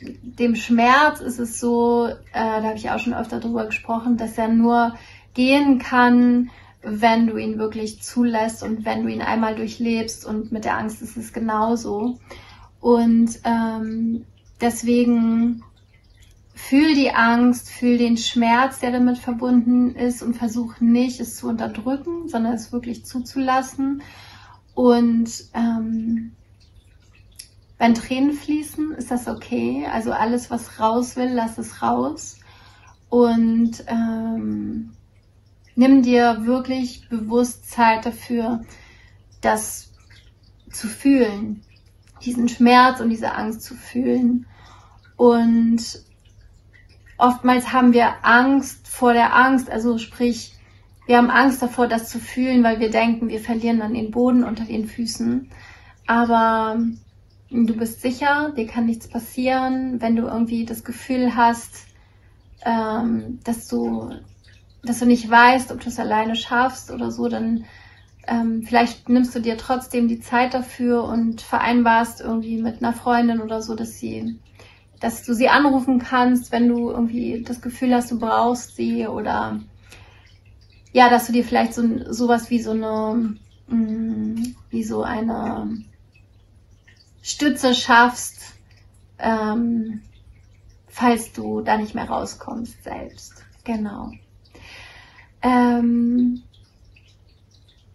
dem 0.00 0.54
Schmerz 0.54 1.20
ist 1.20 1.38
es 1.38 1.58
so, 1.58 2.06
äh, 2.06 2.14
da 2.32 2.62
habe 2.62 2.76
ich 2.76 2.90
auch 2.90 3.00
schon 3.00 3.14
öfter 3.14 3.40
drüber 3.40 3.66
gesprochen, 3.66 4.16
dass 4.16 4.38
er 4.38 4.48
nur 4.48 4.94
gehen 5.34 5.78
kann, 5.78 6.50
wenn 6.82 7.26
du 7.26 7.36
ihn 7.36 7.58
wirklich 7.58 8.02
zulässt 8.02 8.62
und 8.62 8.84
wenn 8.84 9.02
du 9.02 9.08
ihn 9.08 9.22
einmal 9.22 9.56
durchlebst 9.56 10.24
und 10.24 10.52
mit 10.52 10.64
der 10.64 10.78
Angst 10.78 11.02
ist 11.02 11.16
es 11.16 11.32
genauso. 11.32 12.18
Und 12.80 13.40
ähm, 13.44 14.24
deswegen 14.60 15.64
fühl 16.54 16.94
die 16.94 17.12
Angst, 17.12 17.70
fühl 17.70 17.98
den 17.98 18.16
Schmerz, 18.16 18.80
der 18.80 18.92
damit 18.92 19.18
verbunden 19.18 19.94
ist 19.94 20.22
und 20.22 20.34
versuch 20.34 20.80
nicht, 20.80 21.20
es 21.20 21.36
zu 21.36 21.48
unterdrücken, 21.48 22.28
sondern 22.28 22.54
es 22.54 22.72
wirklich 22.72 23.04
zuzulassen. 23.04 24.02
Und 24.74 25.30
ähm, 25.54 26.32
wenn 27.78 27.94
Tränen 27.94 28.32
fließen, 28.32 28.92
ist 28.92 29.10
das 29.10 29.28
okay. 29.28 29.86
Also 29.92 30.12
alles, 30.12 30.50
was 30.50 30.80
raus 30.80 31.16
will, 31.16 31.30
lass 31.32 31.58
es 31.58 31.80
raus. 31.80 32.38
Und 33.08 33.84
ähm, 33.86 34.90
nimm 35.76 36.02
dir 36.02 36.44
wirklich 36.44 37.08
bewusst 37.08 37.70
Zeit 37.70 38.04
dafür, 38.04 38.64
das 39.40 39.92
zu 40.70 40.88
fühlen, 40.88 41.62
diesen 42.24 42.48
Schmerz 42.48 43.00
und 43.00 43.10
diese 43.10 43.32
Angst 43.32 43.62
zu 43.62 43.74
fühlen. 43.74 44.46
Und 45.16 46.02
oftmals 47.16 47.72
haben 47.72 47.92
wir 47.92 48.24
Angst 48.24 48.88
vor 48.88 49.12
der 49.12 49.36
Angst, 49.36 49.70
also 49.70 49.98
sprich, 49.98 50.54
wir 51.06 51.16
haben 51.16 51.30
Angst 51.30 51.62
davor, 51.62 51.86
das 51.86 52.10
zu 52.10 52.18
fühlen, 52.18 52.62
weil 52.62 52.80
wir 52.80 52.90
denken, 52.90 53.28
wir 53.28 53.40
verlieren 53.40 53.78
dann 53.78 53.94
den 53.94 54.10
Boden 54.10 54.44
unter 54.44 54.64
den 54.64 54.86
Füßen. 54.86 55.48
Aber 56.06 56.78
du 57.50 57.76
bist 57.76 58.02
sicher, 58.02 58.52
dir 58.56 58.66
kann 58.66 58.86
nichts 58.86 59.08
passieren, 59.08 60.00
wenn 60.00 60.16
du 60.16 60.26
irgendwie 60.26 60.64
das 60.64 60.84
Gefühl 60.84 61.34
hast, 61.34 61.86
ähm, 62.64 63.40
dass 63.44 63.68
du, 63.68 64.10
dass 64.82 64.98
du 64.98 65.06
nicht 65.06 65.28
weißt, 65.30 65.72
ob 65.72 65.80
du 65.80 65.88
es 65.88 65.98
alleine 65.98 66.36
schaffst 66.36 66.90
oder 66.90 67.10
so, 67.10 67.28
dann 67.28 67.64
ähm, 68.26 68.62
vielleicht 68.62 69.08
nimmst 69.08 69.34
du 69.34 69.40
dir 69.40 69.56
trotzdem 69.56 70.08
die 70.08 70.20
Zeit 70.20 70.52
dafür 70.52 71.04
und 71.04 71.40
vereinbarst 71.40 72.20
irgendwie 72.20 72.60
mit 72.60 72.82
einer 72.82 72.92
Freundin 72.92 73.40
oder 73.40 73.62
so, 73.62 73.74
dass 73.74 73.98
sie, 73.98 74.38
dass 75.00 75.24
du 75.24 75.32
sie 75.32 75.48
anrufen 75.48 75.98
kannst, 75.98 76.52
wenn 76.52 76.68
du 76.68 76.90
irgendwie 76.90 77.42
das 77.42 77.62
Gefühl 77.62 77.94
hast, 77.94 78.10
du 78.10 78.18
brauchst 78.18 78.76
sie 78.76 79.06
oder 79.06 79.60
ja, 80.92 81.08
dass 81.08 81.26
du 81.26 81.32
dir 81.32 81.44
vielleicht 81.44 81.74
so 81.74 81.82
sowas 82.12 82.50
wie 82.50 82.60
so 82.60 82.72
eine, 82.72 83.36
mm, 83.68 84.54
wie 84.70 84.82
so 84.82 85.02
eine 85.02 85.78
Stütze 87.22 87.74
schaffst, 87.74 88.40
ähm, 89.18 90.02
falls 90.86 91.32
du 91.32 91.60
da 91.60 91.76
nicht 91.76 91.94
mehr 91.94 92.08
rauskommst 92.08 92.82
selbst. 92.84 93.44
Genau. 93.64 94.12
Ähm, 95.42 96.42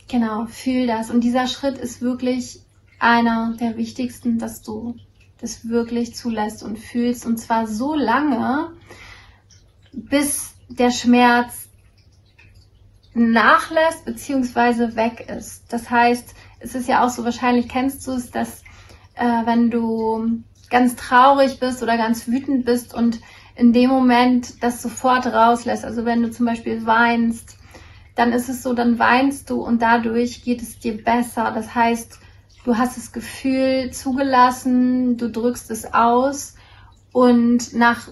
genau, 0.07 0.45
fühl 0.45 0.87
das. 0.87 1.09
Und 1.09 1.21
dieser 1.21 1.47
Schritt 1.47 1.77
ist 1.77 2.01
wirklich 2.01 2.61
einer 2.99 3.55
der 3.59 3.77
wichtigsten, 3.77 4.39
dass 4.39 4.61
du 4.61 4.95
das 5.39 5.67
wirklich 5.67 6.15
zulässt 6.15 6.63
und 6.63 6.79
fühlst. 6.79 7.25
Und 7.25 7.37
zwar 7.37 7.67
so 7.67 7.95
lange, 7.95 8.71
bis 9.91 10.53
der 10.69 10.91
Schmerz 10.91 11.67
nachlässt 13.13 14.05
bzw. 14.05 14.95
weg 14.95 15.27
ist. 15.29 15.65
Das 15.69 15.89
heißt, 15.89 16.33
es 16.59 16.75
ist 16.75 16.87
ja 16.87 17.05
auch 17.05 17.09
so, 17.09 17.25
wahrscheinlich 17.25 17.67
kennst 17.67 18.07
du 18.07 18.11
es, 18.11 18.31
dass 18.31 18.63
äh, 19.15 19.45
wenn 19.45 19.69
du 19.69 20.43
ganz 20.69 20.95
traurig 20.95 21.59
bist 21.59 21.83
oder 21.83 21.97
ganz 21.97 22.27
wütend 22.27 22.65
bist 22.65 22.93
und 22.93 23.19
in 23.55 23.73
dem 23.73 23.89
Moment 23.89 24.63
das 24.63 24.81
sofort 24.81 25.27
rauslässt. 25.27 25.85
Also 25.85 26.05
wenn 26.05 26.23
du 26.23 26.31
zum 26.31 26.45
Beispiel 26.45 26.85
weinst, 26.85 27.57
dann 28.15 28.31
ist 28.31 28.49
es 28.49 28.63
so, 28.63 28.73
dann 28.73 28.99
weinst 28.99 29.49
du 29.49 29.61
und 29.61 29.81
dadurch 29.81 30.43
geht 30.43 30.61
es 30.61 30.79
dir 30.79 31.03
besser. 31.03 31.51
Das 31.53 31.75
heißt, 31.75 32.19
du 32.65 32.77
hast 32.77 32.97
das 32.97 33.11
Gefühl 33.11 33.91
zugelassen, 33.91 35.17
du 35.17 35.29
drückst 35.29 35.69
es 35.71 35.93
aus 35.93 36.55
und 37.11 37.73
nach 37.73 38.09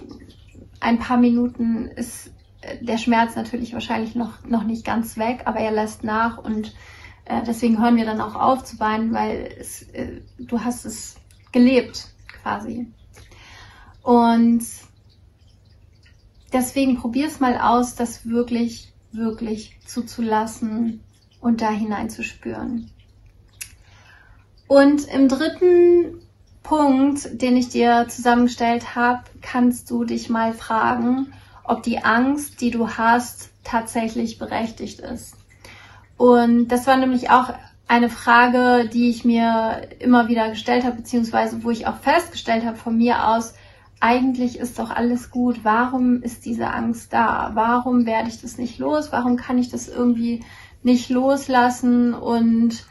ein 0.80 1.00
paar 1.00 1.18
Minuten 1.18 1.88
ist 1.88 2.32
der 2.82 2.98
Schmerz 2.98 3.36
natürlich 3.36 3.74
wahrscheinlich 3.74 4.16
noch, 4.16 4.46
noch 4.46 4.64
nicht 4.64 4.86
ganz 4.86 5.18
weg, 5.18 5.42
aber 5.46 5.60
er 5.60 5.72
lässt 5.72 6.04
nach 6.04 6.38
und 6.38 6.74
äh, 7.26 7.44
deswegen 7.46 7.82
hören 7.82 7.96
wir 7.96 8.06
dann 8.06 8.22
auch 8.22 8.36
auf 8.36 8.64
zu 8.64 8.80
weinen, 8.80 9.14
weil 9.14 9.56
es, 9.60 9.84
äh, 9.94 10.22
du 10.38 10.62
hast 10.62 10.86
es 10.86 11.16
gelebt 11.52 12.08
quasi. 12.42 12.88
Und 14.02 14.66
deswegen 16.52 16.98
probier 16.98 17.28
es 17.28 17.40
mal 17.40 17.58
aus, 17.58 17.96
das 17.96 18.28
wirklich, 18.28 18.92
wirklich 19.12 19.78
zuzulassen 19.86 21.02
und 21.40 21.62
da 21.62 21.70
hineinzuspüren. 21.70 22.90
Und 24.68 25.06
im 25.10 25.28
dritten 25.28 26.22
Punkt, 26.64 27.42
den 27.42 27.58
ich 27.58 27.70
dir 27.70 28.08
zusammengestellt 28.08 28.96
habe, 28.96 29.24
kannst 29.42 29.90
du 29.92 30.06
dich 30.06 30.30
mal 30.30 30.54
fragen, 30.54 31.34
ob 31.64 31.84
die 31.84 32.04
Angst, 32.04 32.62
die 32.62 32.72
du 32.72 32.90
hast, 32.90 33.50
tatsächlich 33.64 34.38
berechtigt 34.38 35.00
ist. 35.00 35.36
Und 36.22 36.68
das 36.68 36.86
war 36.86 36.98
nämlich 36.98 37.32
auch 37.32 37.52
eine 37.88 38.08
Frage, 38.08 38.88
die 38.88 39.10
ich 39.10 39.26
mir 39.26 39.88
immer 39.98 40.28
wieder 40.28 40.52
gestellt 40.52 40.86
habe, 40.86 40.98
beziehungsweise 40.98 41.64
wo 41.64 41.72
ich 41.72 41.88
auch 41.88 41.98
festgestellt 41.98 42.64
habe 42.64 42.78
von 42.78 42.96
mir 42.96 43.28
aus, 43.30 43.56
eigentlich 44.00 44.60
ist 44.60 44.78
doch 44.78 44.92
alles 44.92 45.32
gut. 45.32 45.62
Warum 45.64 46.22
ist 46.22 46.46
diese 46.46 46.68
Angst 46.68 47.12
da? 47.12 47.50
Warum 47.56 48.06
werde 48.06 48.30
ich 48.30 48.40
das 48.40 48.60
nicht 48.60 48.78
los? 48.78 49.12
Warum 49.12 49.36
kann 49.36 49.58
ich 49.58 49.70
das 49.70 49.88
irgendwie 49.88 50.44
nicht 50.84 51.10
loslassen? 51.10 52.14
Und 52.14 52.86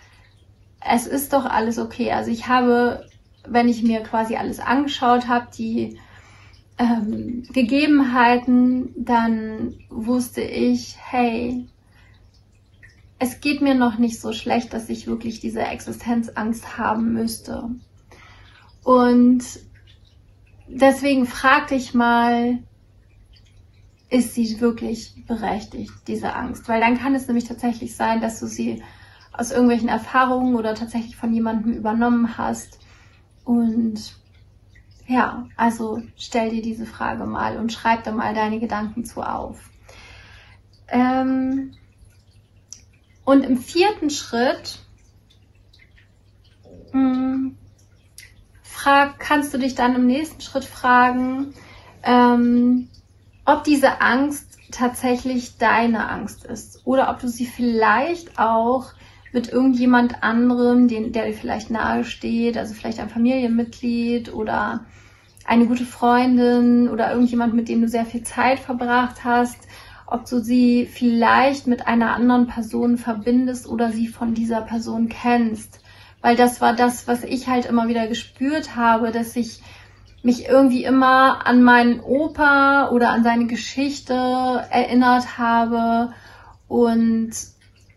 es 0.80 1.06
ist 1.06 1.32
doch 1.32 1.44
alles 1.44 1.78
okay. 1.78 2.10
Also 2.10 2.32
ich 2.32 2.48
habe, 2.48 3.06
wenn 3.46 3.68
ich 3.68 3.84
mir 3.84 4.00
quasi 4.00 4.34
alles 4.34 4.58
angeschaut 4.58 5.28
habe, 5.28 5.46
die 5.56 6.00
ähm, 6.78 7.44
Gegebenheiten, 7.52 8.92
dann 8.96 9.76
wusste 9.88 10.40
ich, 10.40 10.96
hey, 11.00 11.68
es 13.20 13.40
geht 13.40 13.60
mir 13.60 13.74
noch 13.74 13.98
nicht 13.98 14.18
so 14.18 14.32
schlecht, 14.32 14.72
dass 14.72 14.88
ich 14.88 15.06
wirklich 15.06 15.40
diese 15.40 15.60
Existenzangst 15.60 16.78
haben 16.78 17.12
müsste. 17.12 17.68
Und 18.82 19.44
deswegen 20.66 21.26
fragte 21.26 21.74
ich 21.74 21.92
mal, 21.92 22.58
ist 24.08 24.34
sie 24.34 24.58
wirklich 24.62 25.22
berechtigt, 25.28 25.92
diese 26.06 26.34
Angst? 26.34 26.66
Weil 26.66 26.80
dann 26.80 26.98
kann 26.98 27.14
es 27.14 27.26
nämlich 27.26 27.44
tatsächlich 27.44 27.94
sein, 27.94 28.22
dass 28.22 28.40
du 28.40 28.46
sie 28.46 28.82
aus 29.32 29.50
irgendwelchen 29.50 29.90
Erfahrungen 29.90 30.56
oder 30.56 30.74
tatsächlich 30.74 31.14
von 31.14 31.34
jemandem 31.34 31.74
übernommen 31.74 32.38
hast. 32.38 32.80
Und 33.44 34.16
ja, 35.06 35.46
also 35.56 36.00
stell 36.16 36.50
dir 36.50 36.62
diese 36.62 36.86
Frage 36.86 37.26
mal 37.26 37.58
und 37.58 37.70
schreib 37.70 38.02
da 38.02 38.12
mal 38.12 38.34
deine 38.34 38.60
Gedanken 38.60 39.04
zu 39.04 39.20
auf. 39.20 39.68
Ähm 40.88 41.72
und 43.30 43.44
im 43.44 43.58
vierten 43.58 44.10
Schritt 44.10 44.80
mh, 46.92 47.00
hm, 47.00 47.58
frag, 48.60 49.20
kannst 49.20 49.54
du 49.54 49.58
dich 49.58 49.76
dann 49.76 49.94
im 49.94 50.08
nächsten 50.08 50.40
Schritt 50.40 50.64
fragen, 50.64 51.54
ähm, 52.02 52.88
ob 53.44 53.62
diese 53.62 54.00
Angst 54.00 54.58
tatsächlich 54.72 55.58
deine 55.58 56.08
Angst 56.08 56.44
ist? 56.44 56.80
Oder 56.84 57.08
ob 57.08 57.20
du 57.20 57.28
sie 57.28 57.46
vielleicht 57.46 58.36
auch 58.36 58.94
mit 59.32 59.48
irgendjemand 59.48 60.24
anderem, 60.24 60.88
den, 60.88 61.12
der 61.12 61.26
dir 61.26 61.32
vielleicht 61.32 61.70
nahe 61.70 62.02
steht, 62.02 62.58
also 62.58 62.74
vielleicht 62.74 62.98
ein 62.98 63.10
Familienmitglied 63.10 64.34
oder 64.34 64.86
eine 65.44 65.66
gute 65.66 65.84
Freundin 65.84 66.88
oder 66.88 67.12
irgendjemand, 67.12 67.54
mit 67.54 67.68
dem 67.68 67.80
du 67.82 67.88
sehr 67.88 68.06
viel 68.06 68.24
Zeit 68.24 68.58
verbracht 68.58 69.22
hast, 69.22 69.68
ob 70.10 70.28
du 70.28 70.40
sie 70.40 70.86
vielleicht 70.86 71.66
mit 71.66 71.86
einer 71.86 72.14
anderen 72.14 72.46
Person 72.46 72.98
verbindest 72.98 73.68
oder 73.68 73.90
sie 73.92 74.08
von 74.08 74.34
dieser 74.34 74.60
Person 74.60 75.08
kennst. 75.08 75.80
Weil 76.20 76.36
das 76.36 76.60
war 76.60 76.74
das, 76.74 77.08
was 77.08 77.24
ich 77.24 77.48
halt 77.48 77.66
immer 77.66 77.88
wieder 77.88 78.06
gespürt 78.06 78.76
habe, 78.76 79.10
dass 79.10 79.36
ich 79.36 79.62
mich 80.22 80.46
irgendwie 80.46 80.84
immer 80.84 81.46
an 81.46 81.62
meinen 81.62 82.00
Opa 82.00 82.90
oder 82.90 83.10
an 83.10 83.22
seine 83.22 83.46
Geschichte 83.46 84.12
erinnert 84.70 85.38
habe 85.38 86.12
und 86.68 87.30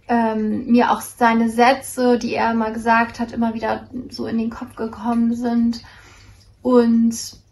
ähm, 0.07 0.67
mir 0.67 0.91
auch 0.91 1.01
seine 1.01 1.49
Sätze, 1.49 2.17
die 2.19 2.33
er 2.35 2.51
immer 2.51 2.71
gesagt 2.71 3.19
hat, 3.19 3.31
immer 3.31 3.53
wieder 3.53 3.89
so 4.09 4.25
in 4.25 4.37
den 4.37 4.49
Kopf 4.49 4.75
gekommen 4.75 5.35
sind. 5.35 5.81
Und 6.61 7.42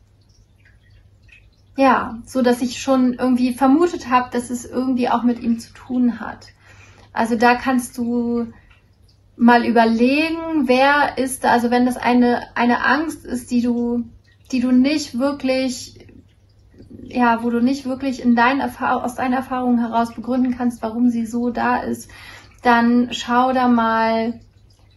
ja, 1.82 2.20
so 2.26 2.44
dass 2.44 2.62
ich 2.62 2.80
schon 2.80 3.14
irgendwie 3.14 3.54
vermutet 3.54 4.08
habe, 4.08 4.30
dass 4.32 4.52
es 4.52 4.66
irgendwie 4.66 5.10
auch 5.10 5.24
mit 5.24 5.40
ihm 5.40 5.58
zu 5.58 5.74
tun 5.74 6.20
hat. 6.20 6.50
Also 7.12 7.36
da 7.36 7.56
kannst 7.56 7.98
du 7.98 8.54
mal 9.36 9.66
überlegen, 9.66 10.68
wer 10.68 11.18
ist 11.18 11.44
da, 11.44 11.50
also 11.50 11.72
wenn 11.72 11.88
das 11.88 11.98
eine, 11.98 12.44
eine 12.56 12.86
Angst 12.86 13.26
ist, 13.26 13.50
die 13.50 13.64
du, 13.64 14.04
die 14.52 14.60
du 14.60 14.72
nicht 14.72 15.18
wirklich, 15.18 16.08
ja, 17.02 17.42
wo 17.42 17.50
du 17.50 17.62
nicht 17.62 17.86
wirklich 17.86 18.22
in 18.22 18.36
deinen 18.36 18.62
aus 18.62 19.16
deinen 19.16 19.34
Erfahrungen 19.34 19.80
heraus 19.80 20.14
begründen 20.14 20.56
kannst, 20.56 20.84
warum 20.84 21.10
sie 21.10 21.26
so 21.26 21.50
da 21.50 21.78
ist, 21.78 22.12
dann 22.62 23.10
schau 23.12 23.54
da 23.54 23.68
mal, 23.68 24.40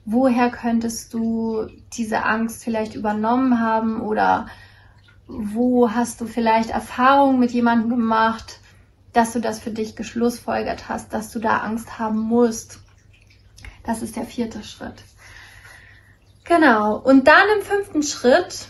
woher 0.04 0.50
könntest 0.50 1.14
du 1.14 1.66
diese 1.94 2.24
Angst 2.24 2.62
vielleicht 2.62 2.94
übernommen 2.94 3.58
haben 3.58 4.02
oder 4.02 4.48
wo 5.26 5.90
hast 5.90 6.20
du 6.20 6.26
vielleicht 6.26 6.70
Erfahrungen 6.70 7.38
mit 7.38 7.52
jemandem 7.52 7.90
gemacht, 7.90 8.60
dass 9.12 9.32
du 9.32 9.40
das 9.40 9.60
für 9.60 9.70
dich 9.70 9.96
geschlussfolgert 9.96 10.88
hast, 10.88 11.12
dass 11.12 11.30
du 11.30 11.38
da 11.38 11.58
Angst 11.58 11.98
haben 11.98 12.18
musst. 12.18 12.80
Das 13.84 14.02
ist 14.02 14.16
der 14.16 14.24
vierte 14.24 14.62
Schritt. 14.62 15.02
Genau. 16.44 16.96
Und 16.96 17.26
dann 17.26 17.44
im 17.56 17.62
fünften 17.62 18.02
Schritt 18.02 18.68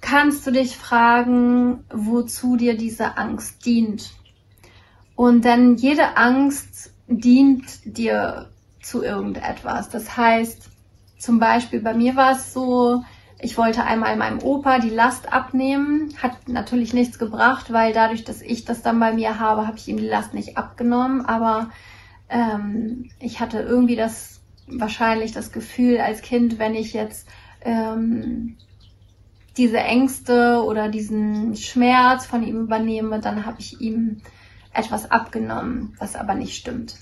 kannst 0.00 0.46
du 0.46 0.50
dich 0.50 0.76
fragen, 0.76 1.84
wozu 1.90 2.56
dir 2.56 2.76
diese 2.76 3.16
Angst 3.16 3.64
dient. 3.64 4.10
Und 5.16 5.44
denn 5.44 5.76
jede 5.76 6.16
Angst 6.16 6.92
dient 7.06 7.64
dir 7.84 8.50
zu 8.82 9.02
irgendetwas. 9.02 9.88
Das 9.88 10.16
heißt, 10.16 10.68
zum 11.18 11.38
Beispiel 11.38 11.80
bei 11.80 11.94
mir 11.94 12.16
war 12.16 12.32
es 12.32 12.52
so, 12.52 13.02
ich 13.44 13.58
wollte 13.58 13.84
einmal 13.84 14.16
meinem 14.16 14.42
Opa 14.42 14.78
die 14.78 14.88
Last 14.88 15.30
abnehmen, 15.30 16.14
hat 16.22 16.48
natürlich 16.48 16.94
nichts 16.94 17.18
gebracht, 17.18 17.70
weil 17.74 17.92
dadurch, 17.92 18.24
dass 18.24 18.40
ich 18.40 18.64
das 18.64 18.80
dann 18.80 18.98
bei 18.98 19.12
mir 19.12 19.38
habe, 19.38 19.66
habe 19.66 19.76
ich 19.76 19.86
ihm 19.86 19.98
die 19.98 20.08
Last 20.08 20.32
nicht 20.32 20.56
abgenommen. 20.56 21.26
Aber 21.26 21.68
ähm, 22.30 23.10
ich 23.20 23.40
hatte 23.40 23.60
irgendwie 23.60 23.96
das 23.96 24.40
wahrscheinlich 24.66 25.32
das 25.32 25.52
Gefühl 25.52 25.98
als 25.98 26.22
Kind, 26.22 26.58
wenn 26.58 26.74
ich 26.74 26.94
jetzt 26.94 27.28
ähm, 27.60 28.56
diese 29.58 29.78
Ängste 29.78 30.62
oder 30.64 30.88
diesen 30.88 31.54
Schmerz 31.54 32.24
von 32.24 32.42
ihm 32.42 32.62
übernehme, 32.62 33.20
dann 33.20 33.44
habe 33.44 33.60
ich 33.60 33.78
ihm 33.78 34.22
etwas 34.72 35.10
abgenommen, 35.10 35.94
was 35.98 36.16
aber 36.16 36.34
nicht 36.34 36.56
stimmt. 36.56 36.96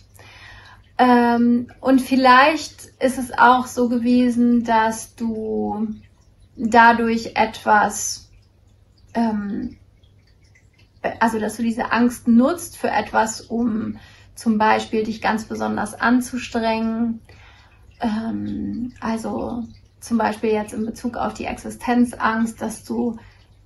Ähm, 0.99 1.69
und 1.81 2.01
vielleicht 2.01 2.87
ist 2.99 3.19
es 3.19 3.33
auch 3.39 3.67
so 3.67 3.89
gewesen, 3.89 4.65
dass 4.65 5.15
du 5.15 5.87
dadurch 6.57 7.33
etwas, 7.35 8.31
ähm, 9.15 9.79
also 11.21 11.39
dass 11.39 11.57
du 11.57 11.63
diese 11.63 11.93
Angst 11.93 12.29
nutzt 12.29 12.77
für 12.77 12.91
etwas, 12.91 13.41
um 13.41 13.99
zum 14.35 14.59
Beispiel 14.59 15.05
dich 15.05 15.21
ganz 15.21 15.45
besonders 15.45 15.95
anzustrengen. 15.95 17.21
Ähm, 18.01 18.93
also 19.01 19.65
zum 20.01 20.19
Beispiel 20.19 20.51
jetzt 20.51 20.75
in 20.75 20.85
Bezug 20.85 21.17
auf 21.17 21.35
die 21.35 21.45
Existenzangst, 21.45 22.61
dass 22.61 22.85
du, 22.85 23.19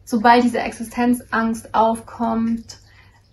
sobald 0.04 0.44
diese 0.44 0.60
Existenzangst 0.60 1.74
aufkommt, 1.74 2.78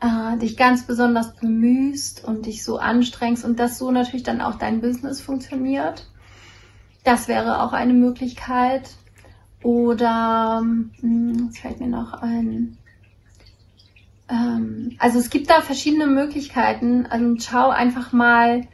äh, 0.01 0.37
dich 0.37 0.57
ganz 0.57 0.83
besonders 0.83 1.35
bemühst 1.35 2.23
und 2.23 2.45
dich 2.45 2.63
so 2.63 2.77
anstrengst 2.77 3.45
und 3.45 3.59
dass 3.59 3.77
so 3.77 3.91
natürlich 3.91 4.23
dann 4.23 4.41
auch 4.41 4.55
dein 4.55 4.81
Business 4.81 5.21
funktioniert. 5.21 6.09
Das 7.03 7.27
wäre 7.27 7.61
auch 7.61 7.73
eine 7.73 7.93
Möglichkeit. 7.93 8.89
Oder, 9.63 10.61
hm, 10.61 11.47
was 11.47 11.57
fällt 11.57 11.79
mir 11.79 11.87
noch 11.87 12.13
ein? 12.21 12.77
Ähm, 14.29 14.95
also 14.99 15.19
es 15.19 15.29
gibt 15.29 15.49
da 15.49 15.61
verschiedene 15.61 16.07
Möglichkeiten. 16.07 17.05
Also 17.05 17.35
schau 17.39 17.69
einfach 17.69 18.11
mal 18.11 18.67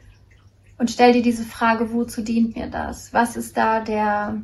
und 0.78 0.90
stell 0.90 1.12
dir 1.12 1.22
diese 1.22 1.44
Frage, 1.44 1.92
wozu 1.92 2.22
dient 2.22 2.56
mir 2.56 2.66
das? 2.66 3.12
Was 3.12 3.36
ist 3.36 3.56
da 3.56 3.80
der, 3.80 4.42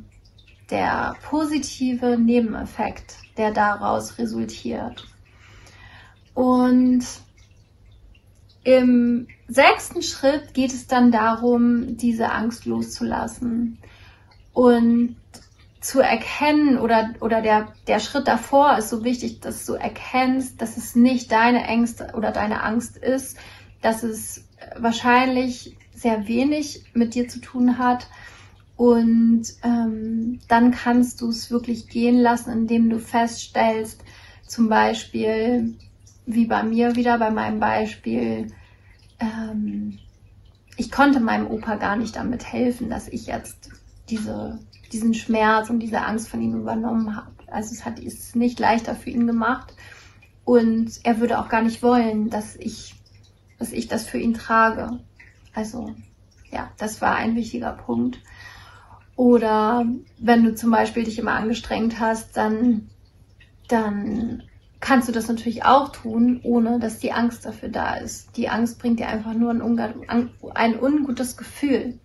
der 0.71 1.17
positive 1.23 2.17
Nebeneffekt, 2.19 3.17
der 3.37 3.53
daraus 3.53 4.19
resultiert? 4.19 5.05
Und 6.35 7.05
im 8.63 9.27
sechsten 9.49 10.03
Schritt 10.03 10.53
geht 10.55 10.73
es 10.73 10.87
dann 10.87 11.11
darum, 11.11 11.97
diese 11.97 12.31
Angst 12.31 12.67
loszulassen 12.67 13.79
und 14.53 15.17
zu 15.87 16.01
erkennen 16.01 16.79
oder, 16.79 17.15
oder 17.21 17.41
der, 17.41 17.69
der 17.87 18.01
Schritt 18.01 18.27
davor 18.27 18.77
ist 18.77 18.89
so 18.89 19.05
wichtig, 19.05 19.39
dass 19.39 19.65
du 19.67 19.75
erkennst, 19.75 20.61
dass 20.61 20.77
es 20.77 20.97
nicht 20.97 21.31
deine 21.31 21.63
Ängste 21.63 22.11
oder 22.15 22.33
deine 22.33 22.65
Angst 22.65 22.97
ist, 22.97 23.39
dass 23.83 24.03
es 24.03 24.49
wahrscheinlich 24.77 25.77
sehr 25.95 26.27
wenig 26.27 26.83
mit 26.93 27.15
dir 27.15 27.29
zu 27.29 27.41
tun 27.41 27.79
hat. 27.79 28.09
Und 28.75 29.45
ähm, 29.63 30.41
dann 30.49 30.73
kannst 30.73 31.21
du 31.21 31.29
es 31.29 31.53
wirklich 31.53 31.87
gehen 31.87 32.19
lassen, 32.19 32.51
indem 32.51 32.91
du 32.91 32.99
feststellst, 32.99 34.03
zum 34.45 34.69
Beispiel, 34.69 35.77
wie 36.27 36.47
bei 36.47 36.65
mir 36.65 36.97
wieder, 36.97 37.17
bei 37.19 37.31
meinem 37.31 37.61
Beispiel, 37.61 38.53
ähm, 39.21 40.01
ich 40.77 40.91
konnte 40.91 41.21
meinem 41.21 41.47
Opa 41.47 41.77
gar 41.77 41.95
nicht 41.95 42.17
damit 42.17 42.53
helfen, 42.53 42.91
dass 42.91 43.07
ich 43.07 43.27
jetzt 43.27 43.71
diese, 44.11 44.59
diesen 44.97 45.15
Schmerz 45.15 45.69
und 45.69 45.81
diese 45.81 46.01
Angst 46.01 46.29
von 46.29 46.41
ihm 46.41 46.55
übernommen 46.55 47.17
habe. 47.17 47.31
Also 47.49 47.75
es 47.75 47.85
hat 47.85 47.99
es 47.99 48.35
nicht 48.35 48.59
leichter 48.59 48.95
für 48.95 49.11
ihn 49.11 49.27
gemacht 49.27 49.75
und 50.45 51.01
er 51.05 51.21
würde 51.21 51.39
auch 51.39 51.49
gar 51.49 51.63
nicht 51.63 51.83
wollen, 51.83 52.31
dass 52.31 52.57
ich, 52.57 52.95
dass 53.59 53.73
ich 53.73 53.89
das 53.89 54.07
für 54.07 54.19
ihn 54.19 54.33
trage. 54.33 55.01
Also 55.55 55.95
ja, 56.51 56.71
das 56.79 57.03
war 57.03 57.17
ein 57.17 57.37
wichtiger 57.37 57.73
Punkt. 57.73 58.21
Oder 59.17 59.87
wenn 60.19 60.45
du 60.45 60.55
zum 60.55 60.71
Beispiel 60.71 61.05
dich 61.05 61.19
immer 61.19 61.33
angestrengt 61.33 62.01
hast, 62.01 62.37
dann, 62.37 62.89
dann 63.69 64.43
kannst 64.81 65.09
du 65.09 65.13
das 65.13 65.29
natürlich 65.29 65.65
auch 65.65 65.91
tun, 65.91 66.41
ohne 66.43 66.79
dass 66.79 66.99
die 66.99 67.13
Angst 67.13 67.45
dafür 67.45 67.69
da 67.69 67.97
ist. 67.97 68.37
Die 68.37 68.49
Angst 68.49 68.79
bringt 68.79 69.01
dir 69.01 69.09
einfach 69.09 69.35
nur 69.35 69.51
ein, 69.51 70.31
ein 70.55 70.81
ungutes 70.81 71.37
Gefühl. 71.37 71.99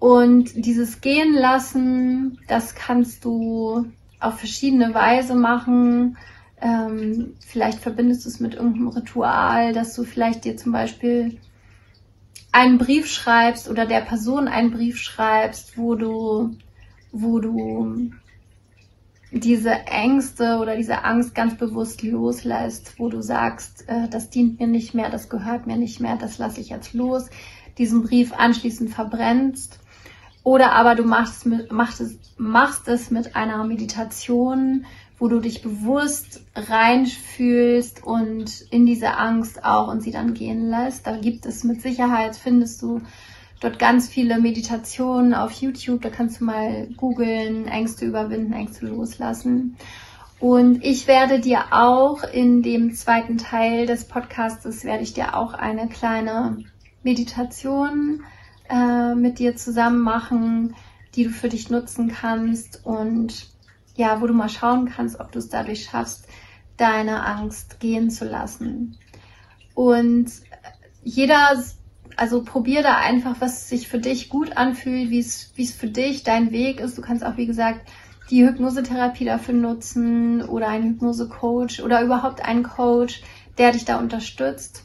Und 0.00 0.64
dieses 0.64 1.02
Gehen 1.02 1.34
lassen, 1.34 2.38
das 2.48 2.74
kannst 2.74 3.24
du 3.24 3.84
auf 4.18 4.38
verschiedene 4.38 4.94
Weise 4.94 5.34
machen. 5.34 6.16
Ähm, 6.60 7.34
vielleicht 7.46 7.80
verbindest 7.80 8.24
du 8.24 8.30
es 8.30 8.40
mit 8.40 8.54
irgendeinem 8.54 8.88
Ritual, 8.88 9.74
dass 9.74 9.94
du 9.94 10.04
vielleicht 10.04 10.46
dir 10.46 10.56
zum 10.56 10.72
Beispiel 10.72 11.38
einen 12.50 12.78
Brief 12.78 13.08
schreibst 13.08 13.68
oder 13.68 13.84
der 13.84 14.00
Person 14.00 14.48
einen 14.48 14.70
Brief 14.70 14.98
schreibst, 14.98 15.76
wo 15.76 15.94
du, 15.94 16.56
wo 17.12 17.38
du 17.38 18.10
diese 19.32 19.70
Ängste 19.70 20.58
oder 20.60 20.76
diese 20.76 21.04
Angst 21.04 21.34
ganz 21.34 21.58
bewusst 21.58 22.02
loslässt, 22.02 22.98
wo 22.98 23.10
du 23.10 23.20
sagst, 23.20 23.84
äh, 23.86 24.08
das 24.08 24.30
dient 24.30 24.60
mir 24.60 24.66
nicht 24.66 24.94
mehr, 24.94 25.10
das 25.10 25.28
gehört 25.28 25.66
mir 25.66 25.76
nicht 25.76 26.00
mehr, 26.00 26.16
das 26.16 26.38
lasse 26.38 26.62
ich 26.62 26.70
jetzt 26.70 26.94
los, 26.94 27.28
diesen 27.76 28.02
Brief 28.02 28.32
anschließend 28.32 28.88
verbrennst. 28.88 29.79
Oder 30.42 30.72
aber 30.72 30.94
du 30.94 31.04
machst, 31.04 31.46
machst, 31.70 32.02
machst 32.38 32.88
es 32.88 33.10
mit 33.10 33.36
einer 33.36 33.62
Meditation, 33.64 34.86
wo 35.18 35.28
du 35.28 35.38
dich 35.38 35.60
bewusst 35.60 36.40
reinfühlst 36.56 38.02
und 38.02 38.62
in 38.70 38.86
diese 38.86 39.18
Angst 39.18 39.64
auch 39.64 39.88
und 39.88 40.02
sie 40.02 40.12
dann 40.12 40.32
gehen 40.32 40.70
lässt. 40.70 41.06
Da 41.06 41.16
gibt 41.16 41.44
es 41.44 41.62
mit 41.62 41.82
Sicherheit, 41.82 42.36
findest 42.36 42.80
du 42.80 43.02
dort 43.60 43.78
ganz 43.78 44.08
viele 44.08 44.40
Meditationen 44.40 45.34
auf 45.34 45.52
YouTube. 45.52 46.00
Da 46.00 46.08
kannst 46.08 46.40
du 46.40 46.44
mal 46.44 46.88
googeln, 46.96 47.68
Ängste 47.68 48.06
überwinden, 48.06 48.54
Ängste 48.54 48.86
loslassen. 48.86 49.76
Und 50.38 50.82
ich 50.82 51.06
werde 51.06 51.38
dir 51.38 51.64
auch 51.70 52.24
in 52.24 52.62
dem 52.62 52.94
zweiten 52.94 53.36
Teil 53.36 53.84
des 53.84 54.06
Podcastes 54.06 54.84
werde 54.84 55.02
ich 55.02 55.12
dir 55.12 55.36
auch 55.36 55.52
eine 55.52 55.86
kleine 55.88 56.64
Meditation 57.02 58.22
äh, 58.70 59.14
mit 59.14 59.38
dir 59.38 59.56
zusammen 59.56 60.00
machen, 60.00 60.74
die 61.14 61.24
du 61.24 61.30
für 61.30 61.48
dich 61.48 61.70
nutzen 61.70 62.08
kannst 62.08 62.84
und 62.84 63.48
ja, 63.96 64.20
wo 64.20 64.26
du 64.26 64.32
mal 64.32 64.48
schauen 64.48 64.88
kannst, 64.88 65.18
ob 65.18 65.32
du 65.32 65.38
es 65.38 65.48
dadurch 65.48 65.84
schaffst, 65.84 66.26
deine 66.76 67.24
Angst 67.24 67.80
gehen 67.80 68.10
zu 68.10 68.24
lassen. 68.24 68.96
Und 69.74 70.30
jeder 71.02 71.56
also 72.16 72.42
probier 72.42 72.82
da 72.82 72.96
einfach, 72.96 73.36
was 73.40 73.68
sich 73.68 73.88
für 73.88 73.98
dich 73.98 74.28
gut 74.28 74.56
anfühlt, 74.56 75.10
wie 75.10 75.20
es, 75.20 75.52
wie 75.54 75.64
es 75.64 75.72
für 75.72 75.88
dich 75.88 76.22
dein 76.22 76.52
Weg 76.52 76.80
ist. 76.80 76.98
Du 76.98 77.02
kannst 77.02 77.24
auch, 77.24 77.36
wie 77.36 77.46
gesagt, 77.46 77.88
die 78.30 78.46
Hypnosetherapie 78.46 79.24
dafür 79.24 79.54
nutzen 79.54 80.42
oder 80.42 80.68
einen 80.68 80.90
Hypnosecoach 80.90 81.82
oder 81.82 82.02
überhaupt 82.02 82.44
einen 82.44 82.62
Coach, 82.62 83.22
der 83.58 83.72
dich 83.72 83.84
da 83.84 83.98
unterstützt. 83.98 84.84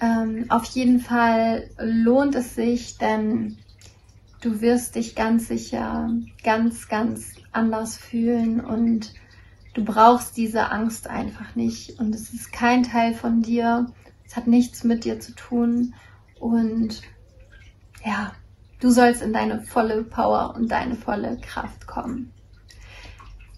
Ähm, 0.00 0.46
auf 0.48 0.64
jeden 0.64 1.00
Fall 1.00 1.70
lohnt 1.78 2.34
es 2.34 2.54
sich, 2.54 2.98
denn 2.98 3.58
du 4.40 4.60
wirst 4.60 4.94
dich 4.94 5.16
ganz 5.16 5.48
sicher 5.48 6.10
ganz, 6.44 6.88
ganz 6.88 7.34
anders 7.52 7.96
fühlen 7.96 8.60
und 8.60 9.12
du 9.74 9.84
brauchst 9.84 10.36
diese 10.36 10.70
Angst 10.70 11.08
einfach 11.08 11.56
nicht 11.56 11.98
und 11.98 12.14
es 12.14 12.32
ist 12.32 12.52
kein 12.52 12.84
Teil 12.84 13.14
von 13.14 13.42
dir. 13.42 13.86
Es 14.24 14.36
hat 14.36 14.46
nichts 14.46 14.84
mit 14.84 15.04
dir 15.04 15.18
zu 15.18 15.34
tun 15.34 15.94
und 16.38 17.02
ja, 18.04 18.32
du 18.80 18.90
sollst 18.90 19.22
in 19.22 19.32
deine 19.32 19.62
volle 19.62 20.04
Power 20.04 20.54
und 20.54 20.70
deine 20.70 20.94
volle 20.94 21.38
Kraft 21.40 21.86
kommen. 21.86 22.32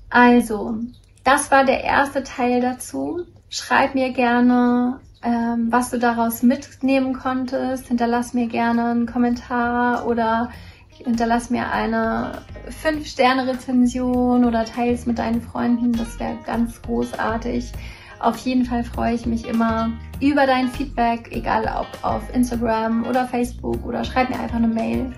Also, 0.09 0.79
das 1.25 1.51
war 1.51 1.65
der 1.65 1.85
erste 1.85 2.23
Teil 2.23 2.61
dazu. 2.61 3.27
Schreib 3.49 3.95
mir 3.95 4.13
gerne, 4.13 5.01
ähm, 5.23 5.69
was 5.71 5.91
du 5.91 5.99
daraus 5.99 6.43
mitnehmen 6.43 7.15
konntest. 7.15 7.89
Hinterlass 7.89 8.35
mir 8.35 8.47
gerne 8.47 8.91
einen 8.91 9.07
Kommentar 9.07 10.07
oder 10.07 10.51
hinterlass 10.89 11.51
mir 11.51 11.71
eine 11.71 12.43
5-Sterne-Rezension 12.83 14.45
oder 14.45 14.65
teile 14.65 14.93
es 14.93 15.07
mit 15.07 15.19
deinen 15.19 15.41
Freunden. 15.41 15.93
Das 15.93 16.19
wäre 16.19 16.37
ganz 16.45 16.81
großartig. 16.83 17.73
Auf 18.19 18.37
jeden 18.39 18.67
Fall 18.67 18.85
freue 18.85 19.15
ich 19.15 19.25
mich 19.25 19.49
immer 19.49 19.91
über 20.21 20.47
dein 20.47 20.69
Feedback, 20.69 21.31
egal 21.33 21.65
ob 21.65 21.89
auf 22.03 22.23
Instagram 22.35 23.07
oder 23.07 23.27
Facebook 23.27 23.85
oder 23.87 24.05
schreib 24.05 24.29
mir 24.29 24.39
einfach 24.39 24.57
eine 24.57 24.69
Mail. 24.69 25.13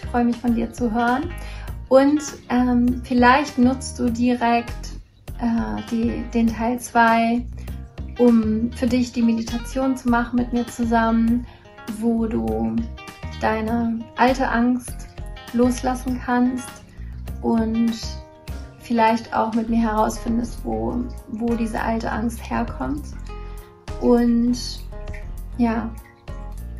Ich 0.00 0.08
freue 0.08 0.24
mich 0.24 0.36
von 0.36 0.54
dir 0.54 0.72
zu 0.72 0.92
hören. 0.92 1.30
Und 1.88 2.22
ähm, 2.48 3.02
vielleicht 3.04 3.58
nutzt 3.58 3.98
du 3.98 4.08
direkt 4.08 4.92
äh, 5.40 5.82
die, 5.90 6.22
den 6.32 6.46
Teil 6.46 6.78
2, 6.78 7.44
um 8.18 8.70
für 8.72 8.86
dich 8.86 9.12
die 9.12 9.22
Meditation 9.22 9.96
zu 9.96 10.08
machen 10.08 10.36
mit 10.36 10.52
mir 10.52 10.66
zusammen, 10.66 11.46
wo 11.98 12.26
du 12.26 12.76
deine 13.40 13.98
alte 14.16 14.48
Angst 14.48 15.08
loslassen 15.52 16.20
kannst 16.24 16.68
und 17.42 17.92
vielleicht 18.80 19.34
auch 19.34 19.54
mit 19.54 19.68
mir 19.68 19.80
herausfindest, 19.80 20.64
wo, 20.64 21.04
wo 21.28 21.54
diese 21.54 21.80
alte 21.80 22.10
Angst 22.10 22.50
herkommt. 22.50 23.04
Und 24.00 24.58
ja, 25.56 25.90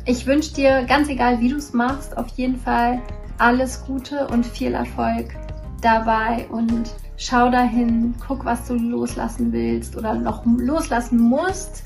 ich 0.05 0.25
wünsche 0.25 0.53
dir, 0.53 0.83
ganz 0.85 1.09
egal 1.09 1.39
wie 1.39 1.49
du 1.49 1.55
es 1.55 1.73
machst, 1.73 2.15
auf 2.17 2.27
jeden 2.35 2.57
Fall 2.57 3.01
alles 3.37 3.83
Gute 3.85 4.27
und 4.27 4.45
viel 4.45 4.73
Erfolg 4.73 5.35
dabei 5.81 6.47
und 6.49 6.93
schau 7.17 7.49
dahin, 7.49 8.13
guck, 8.25 8.45
was 8.45 8.67
du 8.67 8.75
loslassen 8.75 9.51
willst 9.51 9.95
oder 9.95 10.15
noch 10.15 10.45
loslassen 10.45 11.19
musst. 11.19 11.83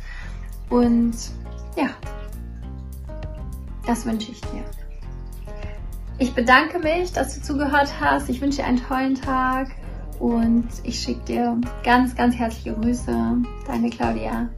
Und 0.70 1.14
ja, 1.76 1.90
das 3.86 4.06
wünsche 4.06 4.32
ich 4.32 4.42
dir. 4.42 4.64
Ich 6.18 6.34
bedanke 6.34 6.80
mich, 6.80 7.14
dass 7.14 7.36
du 7.36 7.42
zugehört 7.42 7.94
hast. 8.00 8.30
Ich 8.30 8.42
wünsche 8.42 8.58
dir 8.58 8.66
einen 8.66 8.84
tollen 8.84 9.16
Tag 9.16 9.70
und 10.20 10.68
ich 10.84 11.00
schicke 11.00 11.24
dir 11.26 11.58
ganz, 11.84 12.16
ganz 12.16 12.36
herzliche 12.36 12.74
Grüße. 12.74 13.38
Deine 13.66 13.90
Claudia. 13.90 14.50